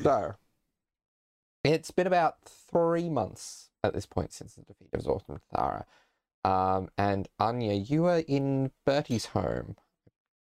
So, 0.00 0.34
it's 1.64 1.90
been 1.90 2.06
about 2.06 2.36
three 2.44 3.08
months 3.08 3.70
at 3.84 3.94
this 3.94 4.06
point 4.06 4.32
since 4.32 4.54
the 4.54 4.62
defeat 4.62 4.88
of 4.92 5.02
Zorth 5.02 5.40
Thara. 5.54 5.86
Um, 6.44 6.88
and 6.98 7.28
Anya, 7.38 7.74
you 7.74 8.06
are 8.06 8.22
in 8.26 8.72
Bertie's 8.84 9.26
home. 9.26 9.76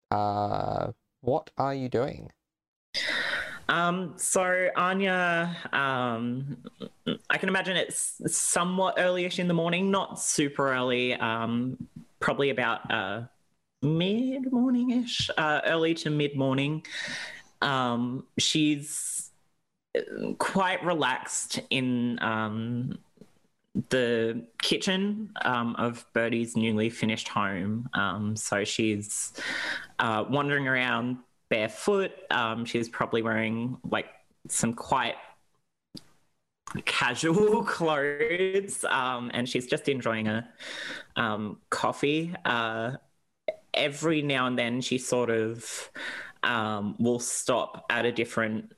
Uh, 0.10 0.92
what 1.22 1.52
are 1.58 1.74
you 1.74 1.90
doing? 1.90 2.32
Um, 3.70 4.14
so 4.18 4.70
Anya, 4.76 5.56
um, 5.72 6.58
I 7.30 7.38
can 7.38 7.50
imagine 7.50 7.78
it's 7.78 8.22
somewhat 8.36 8.98
earlyish 8.98 9.40
in 9.40 9.48
the 9.48 9.54
morning, 9.54 9.90
not 9.90 10.20
super 10.20 10.74
early. 10.74 11.14
Um, 11.14 11.88
probably 12.20 12.50
about 12.50 12.92
uh, 12.92 13.22
mid 13.82 14.52
morning 14.52 14.92
ish, 14.92 15.30
uh, 15.38 15.62
early 15.66 15.94
to 15.96 16.10
mid 16.10 16.36
morning. 16.36 16.86
Um, 17.62 18.26
she's 18.38 19.32
quite 20.38 20.84
relaxed 20.84 21.60
in 21.70 22.18
um, 22.22 22.98
the 23.90 24.44
kitchen 24.62 25.32
um, 25.44 25.76
of 25.78 26.06
Bertie's 26.14 26.56
newly 26.56 26.90
finished 26.90 27.28
home. 27.28 27.90
Um, 27.94 28.36
so 28.36 28.64
she's 28.64 29.34
uh, 30.00 30.26
wandering 30.30 30.68
around 30.68 31.18
barefoot. 31.50 32.12
Um, 32.32 32.66
she's 32.66 32.90
probably 32.90 33.22
wearing 33.22 33.78
like 33.90 34.08
some 34.48 34.74
quite 34.74 35.16
casual 36.86 37.64
clothes, 37.68 38.84
um, 38.86 39.32
and 39.34 39.48
she's 39.48 39.68
just 39.68 39.88
enjoying 39.90 40.28
a 40.28 40.48
um, 41.16 41.60
coffee. 41.70 42.34
Uh, 42.46 42.94
every 43.74 44.22
now 44.22 44.48
and 44.48 44.58
then, 44.58 44.82
she 44.82 44.98
sort 44.98 45.30
of 45.30 45.92
will 47.00 47.20
stop 47.20 47.86
at 47.90 48.06
a 48.06 48.12
different 48.12 48.74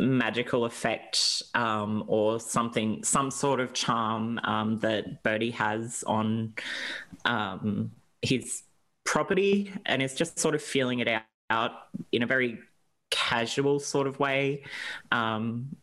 magical 0.00 0.64
effect 0.64 1.42
um, 1.54 2.04
or 2.06 2.40
something, 2.40 3.02
some 3.04 3.30
sort 3.30 3.60
of 3.60 3.72
charm 3.72 4.38
um, 4.44 4.78
that 4.80 5.22
Bertie 5.22 5.52
has 5.52 6.04
on 6.06 6.54
um, 7.24 7.92
his 8.22 8.62
property, 9.04 9.72
and 9.86 10.02
is 10.02 10.14
just 10.14 10.38
sort 10.38 10.54
of 10.54 10.62
feeling 10.62 11.00
it 11.00 11.08
out 11.50 11.72
in 12.10 12.22
a 12.22 12.26
very 12.26 12.58
casual 13.10 13.78
sort 13.78 14.06
of 14.06 14.18
way. 14.18 14.64
Um, 15.12 15.76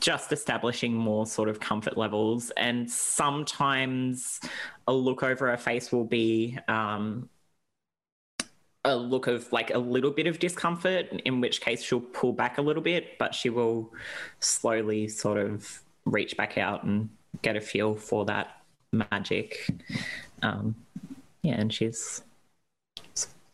just 0.00 0.32
establishing 0.32 0.92
more 0.92 1.26
sort 1.26 1.48
of 1.48 1.60
comfort 1.60 1.96
levels. 1.96 2.50
And 2.56 2.90
sometimes 2.90 4.40
a 4.86 4.92
look 4.92 5.22
over 5.22 5.48
her 5.48 5.56
face 5.56 5.92
will 5.92 6.04
be 6.04 6.58
um, 6.68 7.28
a 8.86 8.96
look 8.96 9.26
of 9.26 9.52
like 9.52 9.74
a 9.74 9.78
little 9.78 10.10
bit 10.10 10.26
of 10.26 10.38
discomfort, 10.38 11.06
in 11.24 11.40
which 11.40 11.60
case 11.60 11.82
she'll 11.82 12.00
pull 12.00 12.32
back 12.32 12.56
a 12.56 12.62
little 12.62 12.82
bit, 12.82 13.18
but 13.18 13.34
she 13.34 13.50
will 13.50 13.92
slowly 14.40 15.08
sort 15.08 15.38
of 15.38 15.82
reach 16.04 16.36
back 16.36 16.56
out 16.56 16.84
and 16.84 17.10
get 17.42 17.56
a 17.56 17.60
feel 17.60 17.96
for 17.96 18.24
that 18.24 18.62
magic. 18.92 19.68
Um, 20.42 20.76
yeah, 21.42 21.54
and 21.54 21.72
she's 21.72 22.22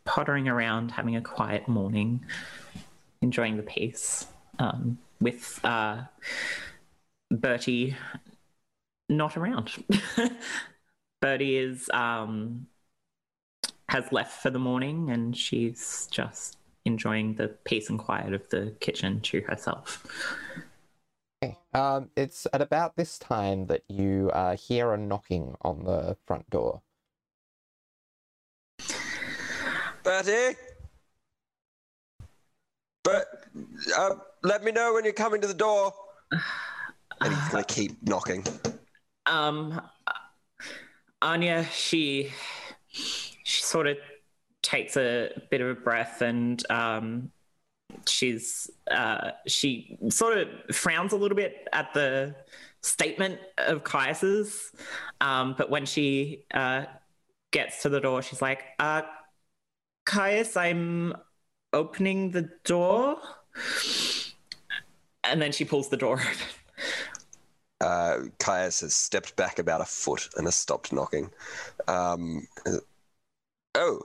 pottering 0.05 0.49
around, 0.49 0.91
having 0.91 1.17
a 1.17 1.23
quiet 1.23 1.67
morning, 1.67 2.25
enjoying 3.23 3.57
the 3.57 3.63
peace 3.63 4.27
um, 4.59 4.99
with 5.21 5.61
uh, 5.65 6.03
Bertie 7.31 7.97
not 9.09 9.37
around. 9.37 9.71
Bertie 11.21 11.57
is 11.57 11.89
um, 11.95 12.67
has 13.93 14.11
left 14.11 14.41
for 14.41 14.49
the 14.49 14.59
morning, 14.59 15.11
and 15.11 15.37
she's 15.37 16.09
just 16.11 16.57
enjoying 16.87 17.35
the 17.35 17.49
peace 17.65 17.91
and 17.91 17.99
quiet 17.99 18.33
of 18.33 18.49
the 18.49 18.75
kitchen 18.81 19.21
to 19.21 19.43
herself. 19.43 20.07
Okay. 21.45 21.59
Um, 21.75 22.09
it's 22.17 22.47
at 22.55 22.63
about 22.63 22.97
this 22.97 23.19
time 23.19 23.67
that 23.67 23.83
you 23.89 24.31
uh, 24.33 24.57
hear 24.57 24.95
a 24.95 24.97
knocking 24.97 25.57
on 25.61 25.85
the 25.85 26.17
front 26.27 26.49
door. 26.49 26.81
Bertie? 30.03 30.57
But 33.05 33.27
uh, 33.95 34.15
let 34.43 34.65
me 34.65 34.73
know 34.73 34.95
when 34.95 35.05
you're 35.05 35.13
coming 35.13 35.43
to 35.43 35.47
the 35.47 35.55
door. 35.55 35.93
And 37.21 37.35
he's 37.35 37.49
gonna 37.51 37.65
keep 37.65 38.03
knocking. 38.03 38.45
Um, 39.25 39.81
Anya, 41.23 41.65
she 41.73 42.33
she 43.45 43.63
sort 43.63 43.87
of 43.87 43.97
takes 44.63 44.97
a 44.97 45.31
bit 45.51 45.61
of 45.61 45.69
a 45.69 45.75
breath 45.75 46.23
and 46.23 46.65
um, 46.71 47.31
she's 48.07 48.71
uh, 48.91 49.33
she 49.47 49.99
sort 50.09 50.39
of 50.39 50.49
frowns 50.75 51.13
a 51.13 51.17
little 51.17 51.37
bit 51.37 51.69
at 51.73 51.93
the 51.95 52.35
statement 52.83 53.39
of 53.59 53.85
Caius's, 53.85 54.73
um, 55.21 55.55
but 55.57 55.71
when 55.71 55.87
she 55.87 56.45
uh, 56.53 56.85
gets 57.51 57.83
to 57.83 57.89
the 57.89 58.01
door, 58.01 58.23
she's 58.23 58.43
like, 58.43 58.63
uh, 58.79 59.03
Caius, 60.05 60.57
I'm 60.57 61.15
opening 61.73 62.31
the 62.31 62.51
door. 62.65 63.17
And 65.25 65.41
then 65.41 65.53
she 65.53 65.65
pulls 65.65 65.89
the 65.89 65.97
door 65.97 66.15
open. 66.15 66.37
Uh, 67.81 68.19
Caius 68.39 68.81
has 68.81 68.95
stepped 68.95 69.37
back 69.37 69.59
about 69.59 69.81
a 69.81 69.85
foot 69.85 70.29
and 70.37 70.47
has 70.47 70.57
stopped 70.57 70.93
knocking. 70.93 71.31
Um, 71.89 72.47
oh. 73.75 74.03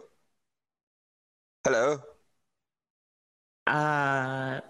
Hello. 1.64 2.02
Uh, 3.66 4.62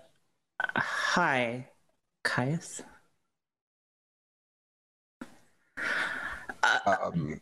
hi, 0.76 1.68
Caius. 2.24 2.82
Uh, 6.64 6.96
um, 7.04 7.40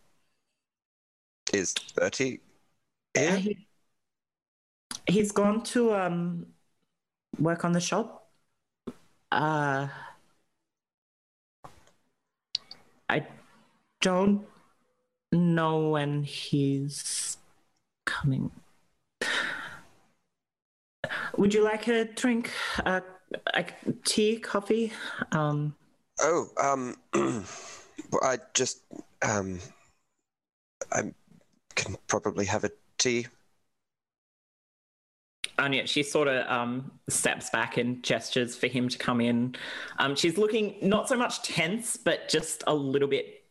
is 1.53 1.73
Bertie 1.95 2.41
here? 3.13 3.38
He, 3.38 3.67
he's 5.07 5.31
gone 5.31 5.63
to 5.63 5.93
um 5.93 6.47
work 7.39 7.63
on 7.63 7.72
the 7.72 7.79
shop. 7.79 8.27
Uh, 9.31 9.87
I 13.07 13.25
don't 14.01 14.45
know 15.31 15.89
when 15.89 16.23
he's 16.23 17.37
coming. 18.05 18.51
Would 21.38 21.53
you 21.53 21.63
like 21.63 21.88
a 21.88 22.05
drink? 22.05 22.51
Uh, 22.85 23.01
like 23.53 23.75
tea, 24.05 24.38
coffee? 24.39 24.91
Um, 25.31 25.75
Oh, 26.19 26.47
um, 26.57 26.95
well, 27.13 27.43
I 28.23 28.38
just, 28.53 28.81
um, 29.21 29.59
I 30.91 31.13
can 31.75 31.97
probably 32.07 32.45
have 32.45 32.63
a 32.63 32.71
tea. 32.97 33.27
Anya, 35.57 35.87
she 35.87 36.03
sort 36.03 36.27
of 36.27 36.45
um, 36.51 36.91
steps 37.09 37.49
back 37.49 37.77
and 37.77 38.03
gestures 38.03 38.55
for 38.55 38.67
him 38.67 38.89
to 38.89 38.97
come 38.97 39.22
in. 39.22 39.55
Um, 39.99 40.16
she's 40.16 40.37
looking 40.37 40.75
not 40.81 41.07
so 41.07 41.17
much 41.17 41.43
tense, 41.43 41.95
but 41.97 42.27
just 42.27 42.63
a 42.67 42.75
little 42.75 43.07
bit 43.07 43.43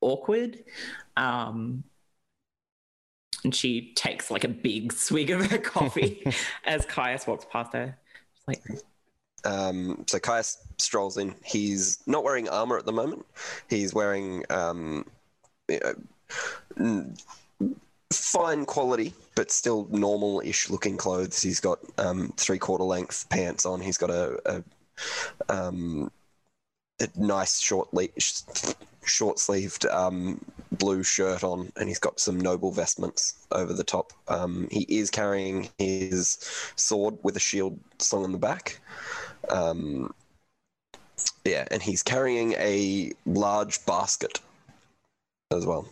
awkward. 0.00 0.64
Um, 1.16 1.84
and 3.44 3.54
she 3.54 3.92
takes 3.94 4.30
like 4.30 4.44
a 4.44 4.48
big 4.48 4.92
swig 4.92 5.30
of 5.30 5.50
her 5.50 5.58
coffee 5.58 6.26
as 6.64 6.84
Caius 6.86 7.26
walks 7.26 7.46
past 7.50 7.72
her. 7.72 7.96
She's 8.34 8.46
like, 8.46 8.62
Um, 9.44 10.04
so 10.06 10.18
Caius 10.18 10.58
strolls 10.78 11.18
in. 11.18 11.34
He's 11.44 11.98
not 12.06 12.24
wearing 12.24 12.48
armor 12.48 12.78
at 12.78 12.86
the 12.86 12.92
moment. 12.92 13.24
He's 13.68 13.94
wearing 13.94 14.44
um, 14.50 15.06
you 15.68 15.80
know, 16.78 17.14
fine 18.12 18.64
quality, 18.64 19.14
but 19.34 19.50
still 19.50 19.86
normal-ish 19.90 20.70
looking 20.70 20.96
clothes. 20.96 21.40
He's 21.42 21.60
got 21.60 21.78
um, 21.98 22.32
three-quarter 22.36 22.84
length 22.84 23.28
pants 23.28 23.66
on. 23.66 23.80
He's 23.80 23.98
got 23.98 24.10
a, 24.10 24.38
a, 25.48 25.54
um, 25.54 26.10
a 27.00 27.08
nice 27.16 27.60
short 27.60 27.92
le- 27.94 28.08
short 29.04 29.38
sleeved 29.38 29.86
um, 29.86 30.44
blue 30.78 31.02
shirt 31.02 31.44
on, 31.44 31.72
and 31.76 31.88
he's 31.88 31.98
got 31.98 32.20
some 32.20 32.38
noble 32.38 32.70
vestments 32.70 33.46
over 33.52 33.72
the 33.72 33.84
top. 33.84 34.12
Um, 34.28 34.68
he 34.70 34.86
is 34.88 35.10
carrying 35.10 35.68
his 35.78 36.38
sword 36.76 37.18
with 37.22 37.36
a 37.36 37.40
shield 37.40 37.78
slung 37.98 38.24
on 38.24 38.32
the 38.32 38.38
back. 38.38 38.80
Um, 39.50 40.12
yeah, 41.44 41.66
and 41.70 41.82
he's 41.82 42.02
carrying 42.02 42.52
a 42.54 43.12
large 43.26 43.84
basket 43.86 44.40
as 45.50 45.66
well, 45.66 45.88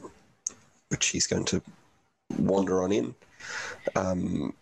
which 0.88 1.08
he's 1.08 1.26
going 1.26 1.44
to 1.46 1.62
wander 2.38 2.82
on 2.82 2.92
in. 2.92 3.14
Um, 3.94 4.52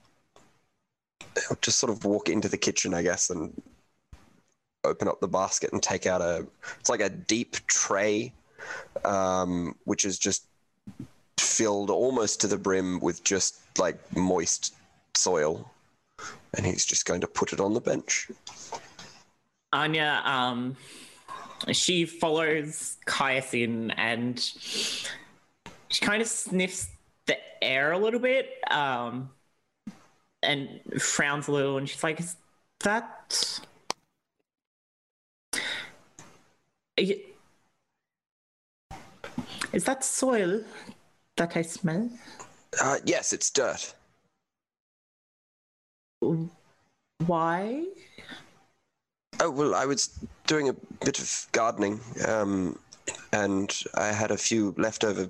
just 1.61 1.79
sort 1.79 1.93
of 1.93 2.05
walk 2.05 2.29
into 2.29 2.49
the 2.49 2.57
kitchen, 2.57 2.95
I 2.95 3.03
guess, 3.03 3.31
and 3.31 3.61
open 4.85 5.09
up 5.09 5.21
the 5.21 5.29
basket 5.29 5.73
and 5.73 5.83
take 5.83 6.07
out 6.07 6.21
a. 6.21 6.47
It's 6.79 6.91
like 6.91 7.01
a 7.01 7.09
deep 7.09 7.57
tray, 7.67 8.33
um, 9.05 9.75
which 9.85 10.05
is 10.05 10.19
just 10.19 10.47
filled 11.39 11.91
almost 11.91 12.41
to 12.41 12.47
the 12.47 12.57
brim 12.57 13.01
with 13.01 13.23
just 13.25 13.57
like 13.79 13.99
moist 14.17 14.75
soil 15.15 15.71
and 16.57 16.67
he's 16.67 16.85
just 16.85 17.07
going 17.07 17.21
to 17.21 17.27
put 17.27 17.53
it 17.53 17.61
on 17.61 17.75
the 17.75 17.81
bench. 17.81 18.31
Anya, 19.73 20.23
um, 20.25 20.77
she 21.73 22.05
follows 22.05 22.97
Caius 23.07 23.55
in 23.55 23.91
and 23.93 24.39
she 25.89 26.05
kind 26.05 26.23
of 26.23 26.29
sniffs 26.29 26.89
the 27.27 27.37
air 27.63 27.93
a 27.93 27.99
little 27.99 28.21
bit 28.21 28.51
um, 28.71 29.31
and 30.43 30.81
frowns 30.99 31.49
a 31.49 31.53
little 31.53 31.79
and 31.79 31.89
she's 31.89 32.03
like, 32.03 32.21
Is 32.21 32.37
that. 32.81 33.61
Is 39.75 39.83
that 39.85 40.05
soil 40.05 40.63
that 41.37 41.57
I 41.57 41.63
smell? 41.63 42.09
Uh, 42.81 42.99
yes, 43.05 43.33
it's 43.33 43.51
dirt. 43.51 43.93
Why? 47.27 47.85
Oh 49.41 49.51
well, 49.51 49.75
I 49.75 49.85
was 49.85 50.17
doing 50.47 50.69
a 50.69 50.75
bit 51.05 51.19
of 51.19 51.49
gardening, 51.51 52.01
um, 52.27 52.79
and 53.33 53.77
I 53.95 54.07
had 54.07 54.31
a 54.31 54.37
few 54.37 54.75
leftover 54.79 55.29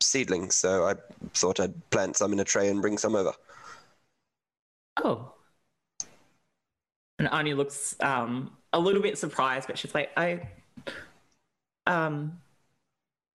seedlings, 0.00 0.56
so 0.56 0.86
I 0.86 0.94
thought 1.34 1.60
I'd 1.60 1.90
plant 1.90 2.16
some 2.16 2.32
in 2.32 2.40
a 2.40 2.44
tray 2.44 2.70
and 2.70 2.80
bring 2.80 2.96
some 2.96 3.14
over. 3.14 3.32
Oh. 5.04 5.32
And 7.18 7.28
Anya 7.28 7.54
looks 7.54 7.94
um, 8.00 8.56
a 8.72 8.80
little 8.80 9.02
bit 9.02 9.18
surprised, 9.18 9.66
but 9.66 9.76
she's 9.76 9.94
like, 9.94 10.10
I. 10.16 10.48
Um. 11.86 12.38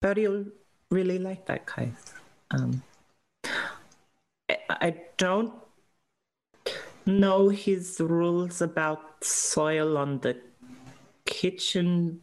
Bertie 0.00 0.28
will 0.28 0.46
really 0.90 1.18
like 1.18 1.46
that, 1.46 1.66
Caius. 1.66 2.14
Um. 2.50 2.82
I, 4.80 4.94
don't 5.16 5.52
know 7.06 7.48
his 7.48 8.00
rules 8.00 8.62
about 8.62 9.22
soil 9.22 9.98
on 9.98 10.20
the 10.20 10.36
kitchen 11.26 12.20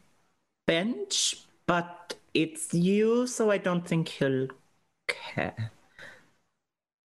bench, 0.65 1.35
but 1.65 2.15
it's 2.33 2.73
you, 2.73 3.27
so 3.27 3.51
I 3.51 3.57
don't 3.57 3.87
think 3.87 4.09
he'll 4.09 4.47
care. 5.07 5.71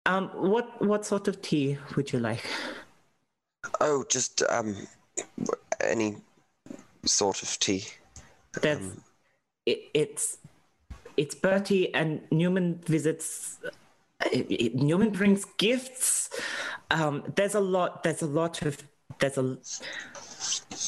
Um, 0.05 0.29
what 0.29 0.81
what 0.81 1.05
sort 1.05 1.27
of 1.27 1.41
tea 1.41 1.77
would 1.95 2.11
you 2.11 2.19
like? 2.19 2.43
Oh, 3.79 4.03
just 4.09 4.43
um, 4.49 4.75
any 5.79 6.17
sort 7.05 7.41
of 7.41 7.59
tea. 7.59 7.85
That's 8.61 8.85
it, 9.65 9.89
it's 9.93 10.37
it's 11.17 11.35
Bertie 11.35 11.93
and 11.93 12.21
Newman 12.31 12.79
visits. 12.85 13.59
It, 14.31 14.47
it, 14.49 14.75
Newman 14.75 15.11
brings 15.11 15.45
gifts. 15.57 16.29
Um, 16.91 17.23
there's 17.35 17.55
a 17.55 17.59
lot. 17.59 18.03
There's 18.03 18.21
a 18.21 18.27
lot 18.27 18.61
of. 18.61 18.83
There's 19.19 19.37
a. 19.37 19.57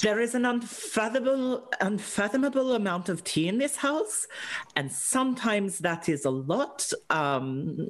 There 0.02 0.20
is 0.20 0.36
an 0.36 0.46
unfathomable, 0.46 1.70
unfathomable 1.80 2.74
amount 2.74 3.08
of 3.08 3.24
tea 3.24 3.48
in 3.48 3.58
this 3.58 3.78
house, 3.78 4.28
and 4.76 4.92
sometimes 4.92 5.80
that 5.80 6.10
is 6.10 6.26
a 6.26 6.30
lot. 6.30 6.92
Um, 7.10 7.88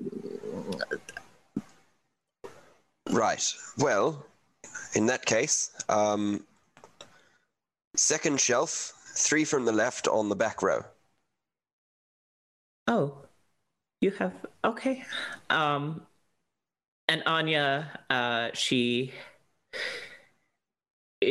Right. 3.11 3.53
Well, 3.77 4.25
in 4.95 5.05
that 5.05 5.25
case, 5.25 5.71
um, 5.89 6.43
second 7.95 8.39
shelf, 8.39 8.93
three 9.15 9.45
from 9.45 9.65
the 9.65 9.71
left 9.71 10.07
on 10.07 10.29
the 10.29 10.35
back 10.35 10.61
row. 10.61 10.83
Oh, 12.87 13.17
you 14.01 14.11
have 14.11 14.33
okay. 14.63 15.03
Um, 15.49 16.05
and 17.07 17.23
Anya, 17.25 17.99
uh, 18.09 18.49
she 18.53 19.13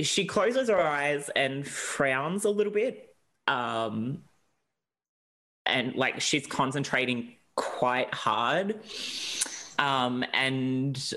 she 0.03 0.25
closes 0.25 0.69
her 0.69 0.81
eyes 0.81 1.31
and 1.37 1.67
frowns 1.67 2.45
a 2.45 2.51
little 2.51 2.73
bit. 2.73 3.15
Um, 3.47 4.25
and 5.67 5.95
like 5.95 6.21
she's 6.21 6.47
concentrating 6.47 7.33
quite 7.57 8.13
hard. 8.13 8.81
Um, 9.79 10.25
and 10.33 11.15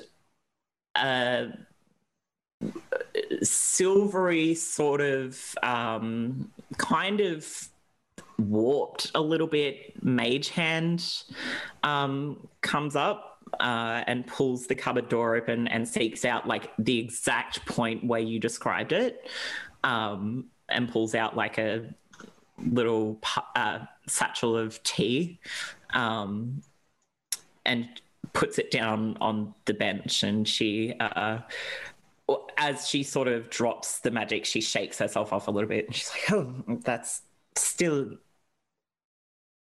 a 0.96 1.50
silvery 3.44 4.56
sort 4.56 5.02
of 5.02 5.56
um, 5.62 6.52
kind 6.78 7.20
of 7.22 7.70
warped 8.40 9.12
a 9.16 9.22
little 9.22 9.48
bit 9.48 10.02
mage 10.04 10.50
hand 10.50 11.24
um, 11.84 12.48
comes 12.62 12.96
up 12.96 13.42
uh, 13.60 14.04
and 14.08 14.28
pulls 14.28 14.68
the 14.68 14.76
cupboard 14.76 15.10
door 15.10 15.36
open 15.36 15.68
and 15.68 15.88
seeks 15.88 16.26
out 16.26 16.48
like 16.48 16.72
the 16.78 17.00
exact 17.00 17.66
point 17.66 18.04
where 18.06 18.20
you 18.20 18.40
described 18.40 18.92
it 18.92 19.28
um, 19.84 20.46
and 20.70 20.90
pulls 20.90 21.16
out 21.16 21.36
like 21.36 21.58
a 21.58 21.88
little 22.60 23.20
uh, 23.56 23.80
satchel 24.08 24.58
of 24.58 24.82
tea 24.84 25.40
um, 25.94 26.62
and 27.66 27.88
puts 28.34 28.60
it 28.60 28.70
down 28.72 29.18
on 29.22 29.54
the 29.66 29.74
bench 29.74 30.24
and 30.24 30.48
she 30.48 30.94
uh, 31.00 31.40
as 32.58 32.88
she 32.88 33.04
sort 33.04 33.28
of 33.28 33.50
drops 33.50 34.00
the 34.00 34.12
magic 34.12 34.46
she 34.46 34.62
shakes 34.62 35.00
herself 35.00 35.32
off 35.32 35.48
a 35.48 35.52
little 35.52 35.70
bit 35.70 35.86
and 35.86 35.96
she's 35.96 36.12
like 36.12 36.32
oh 36.34 36.54
that's 36.84 37.22
still 37.56 38.12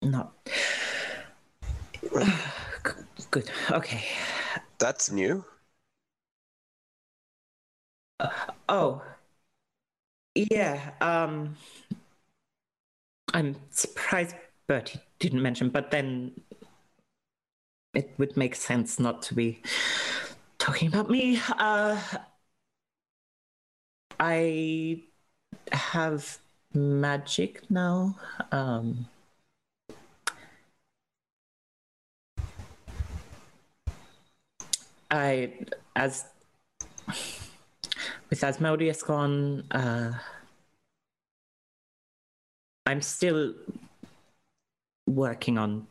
not 0.02 0.34
good. 3.32 3.52
Okay. 3.72 4.04
That's 4.78 5.12
new. 5.12 5.44
oh. 8.70 9.02
Yeah 10.36 10.92
um 11.02 11.56
i'm 13.34 13.56
surprised 13.72 14.36
bertie 14.68 15.00
didn't 15.20 15.42
mention 15.42 15.70
but 15.70 15.92
then 15.92 16.32
it 17.94 18.14
would 18.18 18.36
make 18.38 18.56
sense 18.56 19.00
not 19.00 19.22
to 19.24 19.34
be 19.34 19.62
talking 20.58 20.88
about 20.88 21.10
me. 21.10 21.40
Uh 21.58 22.00
i 24.20 25.02
have 25.72 26.38
magic 26.74 27.70
now 27.70 28.16
um 28.52 29.08
i 35.12 35.54
as 35.96 36.26
with 38.30 38.44
asmodeus 38.44 39.02
gone 39.04 39.64
uh 39.72 40.12
i'm 42.86 43.02
still 43.02 43.54
working 45.08 45.58
on 45.58 45.88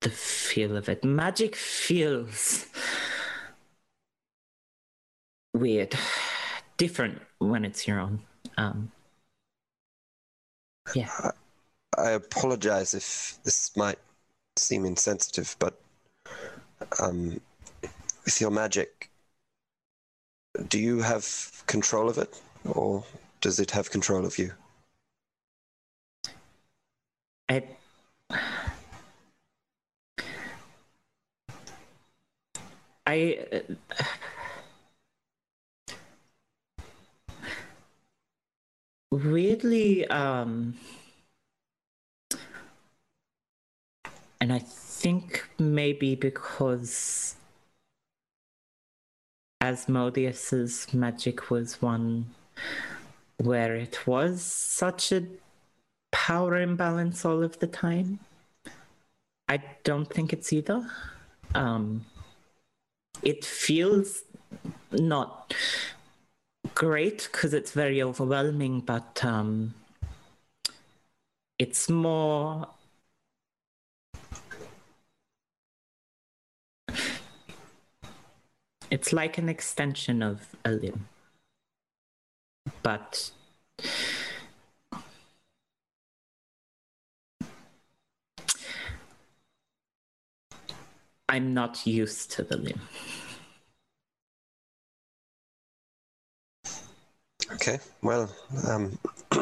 the 0.00 0.10
feel 0.10 0.76
of 0.76 0.88
it. 0.88 1.04
Magic 1.04 1.56
feels 1.56 2.66
weird, 5.54 5.94
different 6.76 7.20
when 7.38 7.64
it's 7.64 7.86
your 7.86 8.00
own. 8.00 8.20
Um, 8.56 8.92
yeah. 10.94 11.30
I 11.96 12.10
apologize 12.10 12.94
if 12.94 13.38
this 13.42 13.76
might 13.76 13.98
seem 14.56 14.84
insensitive, 14.84 15.56
but 15.58 15.78
um, 17.02 17.40
with 18.28 18.42
your 18.42 18.50
magic, 18.50 19.08
do 20.68 20.78
you 20.78 21.00
have 21.00 21.26
control 21.66 22.10
of 22.10 22.18
it, 22.18 22.38
or 22.66 23.02
does 23.40 23.58
it 23.58 23.70
have 23.70 23.90
control 23.90 24.26
of 24.26 24.38
you? 24.38 24.52
I. 27.48 27.62
I. 33.06 33.62
weirdly, 39.10 40.06
um, 40.08 40.74
and 44.38 44.52
I 44.52 44.58
think 44.58 45.48
maybe 45.58 46.14
because 46.14 47.37
Asmodeus's 49.60 50.92
magic 50.94 51.50
was 51.50 51.82
one 51.82 52.26
where 53.38 53.74
it 53.74 54.06
was 54.06 54.42
such 54.42 55.12
a 55.12 55.26
power 56.12 56.56
imbalance 56.56 57.24
all 57.24 57.42
of 57.42 57.58
the 57.58 57.66
time. 57.66 58.20
I 59.48 59.62
don't 59.82 60.12
think 60.12 60.32
it's 60.32 60.52
either. 60.52 60.88
Um, 61.54 62.04
it 63.22 63.44
feels 63.44 64.22
not 64.92 65.54
great 66.74 67.28
because 67.32 67.54
it's 67.54 67.72
very 67.72 68.02
overwhelming, 68.02 68.80
but 68.80 69.24
um, 69.24 69.74
it's 71.58 71.88
more. 71.88 72.68
It's 78.90 79.12
like 79.12 79.38
an 79.38 79.48
extension 79.48 80.22
of 80.22 80.56
a 80.64 80.70
limb. 80.70 81.08
But 82.82 83.30
I'm 91.28 91.52
not 91.52 91.86
used 91.86 92.30
to 92.32 92.42
the 92.42 92.56
limb. 92.56 92.80
Okay, 97.52 97.78
well, 98.02 98.30
um, 98.66 98.98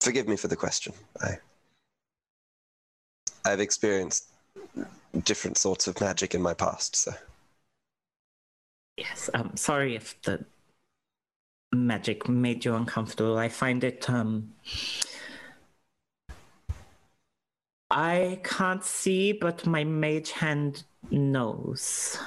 forgive 0.00 0.28
me 0.28 0.36
for 0.36 0.48
the 0.48 0.56
question. 0.56 0.92
I, 1.20 1.38
I've 3.44 3.60
experienced 3.60 4.28
different 5.24 5.58
sorts 5.58 5.86
of 5.86 6.00
magic 6.00 6.34
in 6.34 6.42
my 6.42 6.54
past, 6.54 6.96
so 6.96 7.12
Yes, 9.00 9.30
um, 9.32 9.56
sorry 9.56 9.96
if 9.96 10.20
the 10.22 10.44
magic 11.72 12.28
made 12.28 12.66
you 12.66 12.74
uncomfortable. 12.74 13.38
I 13.38 13.48
find 13.48 13.82
it, 13.82 14.08
um. 14.10 14.52
I 17.90 18.40
can't 18.44 18.84
see, 18.84 19.32
but 19.32 19.66
my 19.66 19.84
mage 19.84 20.32
hand 20.32 20.84
knows. 21.10 22.18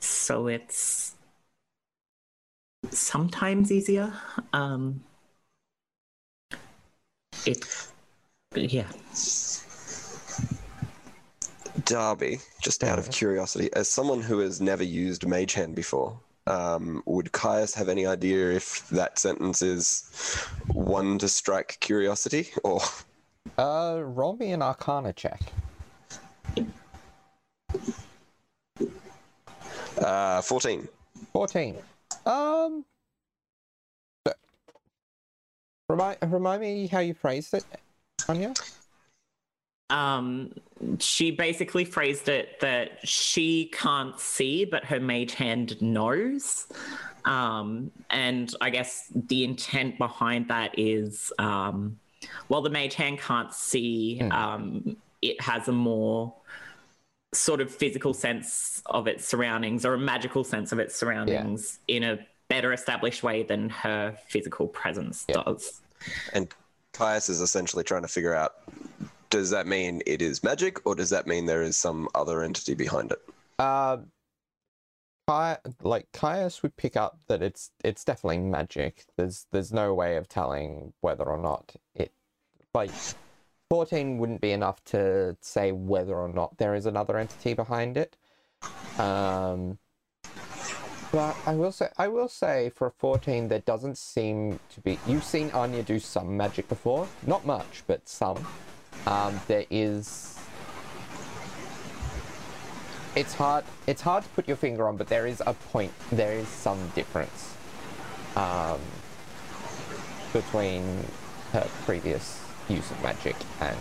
So 0.00 0.46
it's 0.46 1.14
sometimes 2.90 3.70
easier. 3.70 4.12
Um. 4.54 5.04
It. 7.44 7.66
Yeah. 8.54 8.90
Darby, 11.84 12.38
just 12.62 12.82
out 12.82 12.98
of 12.98 13.10
curiosity, 13.10 13.68
as 13.74 13.88
someone 13.88 14.22
who 14.22 14.38
has 14.38 14.60
never 14.60 14.82
used 14.82 15.26
Mage 15.26 15.54
Hand 15.54 15.74
before, 15.74 16.18
um, 16.46 17.02
would 17.06 17.32
Caius 17.32 17.74
have 17.74 17.88
any 17.88 18.06
idea 18.06 18.52
if 18.52 18.88
that 18.88 19.18
sentence 19.18 19.62
is 19.62 20.08
one 20.72 21.18
to 21.18 21.28
strike 21.28 21.78
curiosity 21.80 22.48
or? 22.62 22.80
Uh, 23.58 24.00
roll 24.02 24.36
me 24.36 24.52
an 24.52 24.62
Arcana 24.62 25.12
check. 25.12 25.40
Uh, 29.98 30.40
14. 30.42 30.88
14. 31.32 31.76
Um. 32.26 32.84
Remind, 35.88 36.16
remind 36.26 36.62
me 36.62 36.86
how 36.86 37.00
you 37.00 37.12
phrased 37.12 37.52
it, 37.52 37.64
Anya? 38.26 38.54
Um 39.90 40.50
she 40.98 41.30
basically 41.30 41.84
phrased 41.84 42.28
it 42.28 42.58
that 42.60 43.06
she 43.06 43.66
can't 43.72 44.18
see 44.18 44.64
but 44.64 44.84
her 44.84 44.98
mage 45.00 45.34
hand 45.34 45.80
knows. 45.82 46.66
Um 47.24 47.90
and 48.10 48.54
i 48.60 48.70
guess 48.70 49.10
the 49.14 49.44
intent 49.44 49.98
behind 49.98 50.48
that 50.48 50.78
is 50.78 51.32
um 51.38 51.98
while 52.48 52.62
the 52.62 52.70
mage 52.70 52.94
hand 52.94 53.18
can't 53.18 53.52
see 53.52 54.20
um 54.30 54.96
it 55.22 55.40
has 55.40 55.68
a 55.68 55.72
more 55.72 56.34
sort 57.34 57.60
of 57.60 57.70
physical 57.74 58.14
sense 58.14 58.82
of 58.86 59.06
its 59.06 59.26
surroundings 59.26 59.84
or 59.84 59.94
a 59.94 59.98
magical 59.98 60.44
sense 60.44 60.70
of 60.72 60.78
its 60.78 60.94
surroundings 60.94 61.78
in 61.88 62.02
a 62.04 62.18
better 62.48 62.72
established 62.72 63.22
way 63.22 63.42
than 63.42 63.68
her 63.70 64.16
physical 64.28 64.68
presence 64.68 65.24
Yeah. 65.28 65.42
does. 65.42 65.80
And 66.32 66.48
Caius 66.92 67.28
is 67.28 67.40
essentially 67.40 67.82
trying 67.82 68.02
to 68.02 68.08
figure 68.08 68.34
out 68.34 68.52
does 69.34 69.50
that 69.50 69.66
mean 69.66 70.00
it 70.06 70.22
is 70.22 70.44
magic 70.44 70.86
or 70.86 70.94
does 70.94 71.10
that 71.10 71.26
mean 71.26 71.44
there 71.44 71.64
is 71.64 71.76
some 71.76 72.08
other 72.14 72.44
entity 72.44 72.72
behind 72.72 73.10
it? 73.10 73.20
Uh, 73.58 73.96
like 75.82 76.06
Caius 76.12 76.62
would 76.62 76.76
pick 76.76 76.96
up 76.96 77.18
that 77.26 77.42
it's 77.42 77.72
it's 77.82 78.04
definitely 78.04 78.38
magic. 78.38 79.06
There's 79.16 79.46
there's 79.50 79.72
no 79.72 79.92
way 79.92 80.16
of 80.16 80.28
telling 80.28 80.92
whether 81.00 81.24
or 81.24 81.38
not 81.38 81.74
it 81.96 82.12
like 82.72 82.92
fourteen 83.68 84.18
wouldn't 84.18 84.40
be 84.40 84.52
enough 84.52 84.84
to 84.84 85.36
say 85.40 85.72
whether 85.72 86.14
or 86.14 86.28
not 86.28 86.58
there 86.58 86.76
is 86.76 86.86
another 86.86 87.18
entity 87.18 87.54
behind 87.54 87.96
it. 87.96 88.16
Um, 88.98 89.78
but 91.10 91.36
I 91.44 91.56
will 91.56 91.72
say 91.72 91.88
I 91.98 92.06
will 92.06 92.28
say 92.28 92.70
for 92.70 92.86
a 92.86 92.92
fourteen 92.92 93.48
there 93.48 93.60
doesn't 93.66 93.98
seem 93.98 94.60
to 94.74 94.80
be. 94.80 95.00
You've 95.08 95.24
seen 95.24 95.50
Anya 95.50 95.82
do 95.82 95.98
some 95.98 96.36
magic 96.36 96.68
before, 96.68 97.08
not 97.26 97.44
much, 97.44 97.82
but 97.88 98.08
some. 98.08 98.46
Um, 99.06 99.40
there 99.48 99.66
is 99.70 100.38
it's 103.14 103.34
hard 103.34 103.64
it's 103.86 104.02
hard 104.02 104.24
to 104.24 104.28
put 104.30 104.48
your 104.48 104.56
finger 104.56 104.88
on 104.88 104.96
but 104.96 105.08
there 105.08 105.26
is 105.26 105.42
a 105.46 105.52
point 105.54 105.92
there 106.10 106.32
is 106.32 106.48
some 106.48 106.78
difference 106.94 107.54
um, 108.34 108.80
between 110.32 111.04
her 111.52 111.68
previous 111.84 112.40
use 112.68 112.90
of 112.90 113.00
magic 113.02 113.36
and 113.60 113.76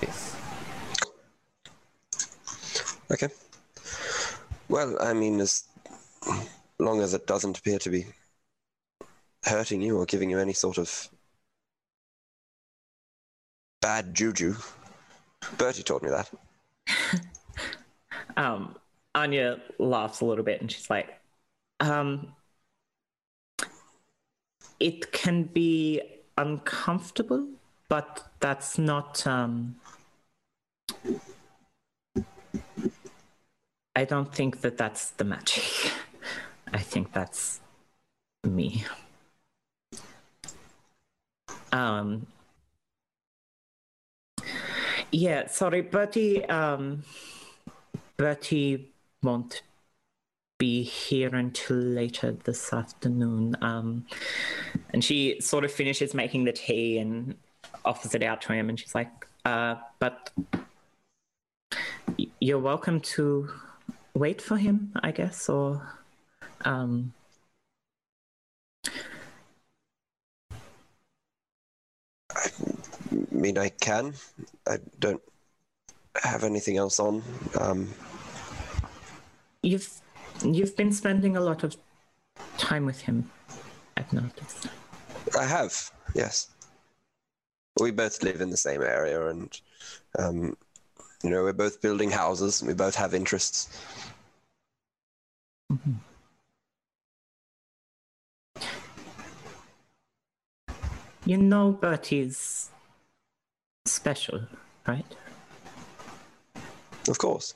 this 0.00 0.34
Okay. 3.10 3.28
Well, 4.68 4.98
I 5.00 5.14
mean, 5.14 5.40
as 5.40 5.64
long 6.78 7.00
as 7.00 7.14
it 7.14 7.26
doesn't 7.26 7.58
appear 7.58 7.78
to 7.78 7.90
be 7.90 8.06
hurting 9.44 9.80
you 9.80 9.96
or 9.96 10.04
giving 10.04 10.28
you 10.28 10.38
any 10.38 10.52
sort 10.52 10.76
of 10.76 11.08
bad 13.80 14.14
juju. 14.14 14.54
Bertie 15.56 15.82
taught 15.82 16.02
me 16.02 16.10
that. 16.10 16.30
um, 18.36 18.74
Anya 19.14 19.60
laughs 19.78 20.20
a 20.20 20.24
little 20.24 20.44
bit 20.44 20.60
and 20.60 20.70
she's 20.70 20.90
like, 20.90 21.18
um, 21.80 22.34
it 24.80 25.12
can 25.12 25.44
be 25.44 26.00
uncomfortable, 26.36 27.46
but 27.88 28.30
that's 28.40 28.78
not, 28.78 29.26
um, 29.26 29.76
I 33.96 34.04
don't 34.04 34.32
think 34.32 34.60
that 34.60 34.76
that's 34.76 35.10
the 35.10 35.24
magic. 35.24 35.92
I 36.72 36.78
think 36.78 37.12
that's 37.12 37.60
me. 38.44 38.84
Um, 41.72 42.26
yeah, 45.10 45.46
sorry, 45.46 45.82
Bertie, 45.82 46.44
um, 46.46 47.02
Bertie 48.16 48.88
won't 49.22 49.62
be 50.58 50.82
here 50.82 51.34
until 51.34 51.76
later 51.76 52.32
this 52.44 52.72
afternoon. 52.72 53.56
Um, 53.62 54.06
and 54.90 55.04
she 55.04 55.40
sort 55.40 55.64
of 55.64 55.72
finishes 55.72 56.14
making 56.14 56.44
the 56.44 56.52
tea 56.52 56.98
and 56.98 57.36
offers 57.84 58.14
it 58.14 58.22
out 58.22 58.42
to 58.42 58.52
him. 58.52 58.68
And 58.68 58.78
she's 58.78 58.94
like, 58.94 59.26
uh, 59.44 59.76
but 59.98 60.30
you're 62.40 62.58
welcome 62.58 63.00
to 63.00 63.48
wait 64.14 64.42
for 64.42 64.56
him, 64.56 64.92
I 65.02 65.12
guess, 65.12 65.48
or. 65.48 65.94
Um, 66.64 67.12
mean, 73.30 73.58
I 73.58 73.68
can. 73.68 74.14
I 74.66 74.78
don't 74.98 75.22
have 76.22 76.44
anything 76.44 76.76
else 76.76 77.00
on. 77.00 77.22
Um, 77.58 77.88
you've 79.62 80.00
you've 80.44 80.76
been 80.76 80.92
spending 80.92 81.36
a 81.36 81.40
lot 81.40 81.64
of 81.64 81.76
time 82.56 82.84
with 82.86 83.00
him. 83.00 83.30
I've 83.96 84.12
noticed. 84.12 84.68
I 85.38 85.44
have, 85.44 85.90
yes. 86.14 86.48
We 87.80 87.90
both 87.90 88.22
live 88.22 88.40
in 88.40 88.50
the 88.50 88.56
same 88.56 88.82
area, 88.82 89.28
and 89.28 89.60
um, 90.18 90.56
you 91.22 91.30
know, 91.30 91.42
we're 91.42 91.52
both 91.52 91.80
building 91.80 92.10
houses. 92.10 92.60
And 92.60 92.68
we 92.68 92.74
both 92.74 92.94
have 92.94 93.14
interests. 93.14 93.68
You 101.26 101.36
know 101.36 101.72
Bertie's 101.72 102.70
special, 103.90 104.40
right? 104.86 105.04
Of 107.08 107.18
course. 107.18 107.54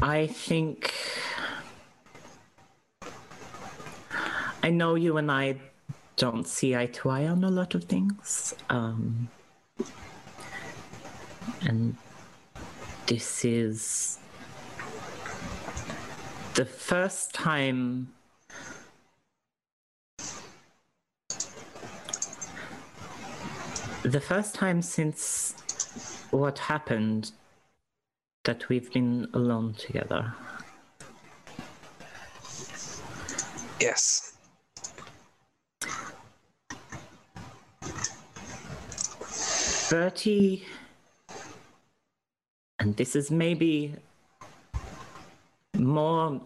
I 0.00 0.26
think 0.26 0.92
I 4.64 4.70
know 4.70 4.96
you 4.96 5.16
and 5.16 5.30
I 5.30 5.56
don't 6.16 6.46
see 6.46 6.76
eye 6.76 6.86
to 6.86 7.10
eye 7.10 7.26
on 7.26 7.44
a 7.44 7.50
lot 7.50 7.74
of 7.74 7.84
things. 7.84 8.54
Um, 8.68 9.28
and 11.62 11.96
this 13.06 13.44
is 13.44 14.18
the 16.54 16.64
first 16.64 17.32
time 17.32 18.08
the 24.02 24.20
first 24.20 24.54
time 24.54 24.82
since 24.82 25.54
what 26.30 26.58
happened 26.58 27.30
that 28.44 28.68
we've 28.68 28.92
been 28.92 29.28
alone 29.32 29.74
together. 29.74 30.34
Yes. 33.80 34.36
Bertie, 39.88 40.64
and 42.78 42.96
this 42.96 43.14
is 43.14 43.30
maybe 43.30 43.94
more. 45.78 46.40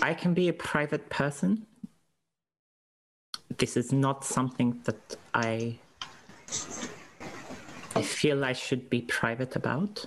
I 0.00 0.14
can 0.14 0.34
be 0.34 0.48
a 0.48 0.52
private 0.52 1.08
person. 1.10 1.66
This 3.58 3.76
is 3.76 3.92
not 3.92 4.24
something 4.24 4.80
that 4.84 5.16
I 5.32 5.78
I 7.96 8.02
feel 8.02 8.44
I 8.44 8.52
should 8.52 8.90
be 8.90 9.02
private 9.02 9.54
about. 9.54 10.06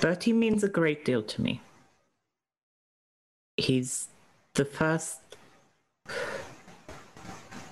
Bertie 0.00 0.32
means 0.32 0.62
a 0.64 0.68
great 0.68 1.04
deal 1.04 1.22
to 1.22 1.40
me. 1.40 1.60
He's 3.56 4.08
the 4.54 4.64
first 4.64 5.20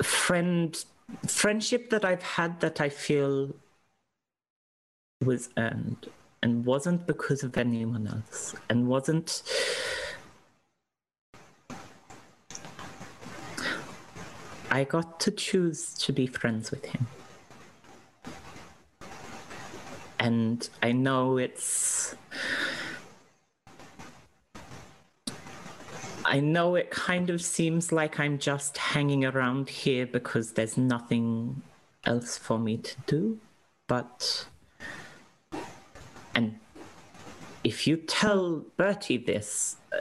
friend 0.03 0.85
friendship 1.27 1.91
that 1.91 2.05
I've 2.05 2.23
had 2.23 2.61
that 2.61 2.81
I 2.81 2.89
feel 2.89 3.55
was 5.25 5.51
earned 5.59 6.09
and 6.43 6.65
wasn't 6.65 7.07
because 7.07 7.43
of 7.43 7.59
anyone 7.59 8.07
else 8.07 8.55
and 8.71 8.87
wasn't 8.87 9.43
I 14.71 14.85
got 14.85 15.19
to 15.21 15.31
choose 15.33 15.95
to 15.95 16.13
be 16.13 16.27
friends 16.27 16.71
with 16.71 16.85
him. 16.85 17.07
And 20.19 20.69
I 20.83 20.93
know 20.93 21.39
it's 21.39 22.15
I 26.25 26.39
know 26.39 26.77
it 26.77 26.91
kind 26.93 27.31
of 27.31 27.43
seems 27.43 27.91
like 27.91 28.21
I'm 28.21 28.39
just 28.39 28.79
hanging 28.79 29.25
around 29.25 29.69
here 29.69 30.07
because 30.07 30.53
there's 30.53 30.77
nothing 30.77 31.63
else 32.05 32.39
for 32.39 32.59
me 32.59 32.77
to 32.77 32.95
do, 33.07 33.41
but. 33.89 34.47
And 36.37 36.61
if 37.65 37.89
you 37.89 37.97
tell 37.97 38.65
Bertie 38.77 39.17
this, 39.17 39.77
uh, 39.93 39.99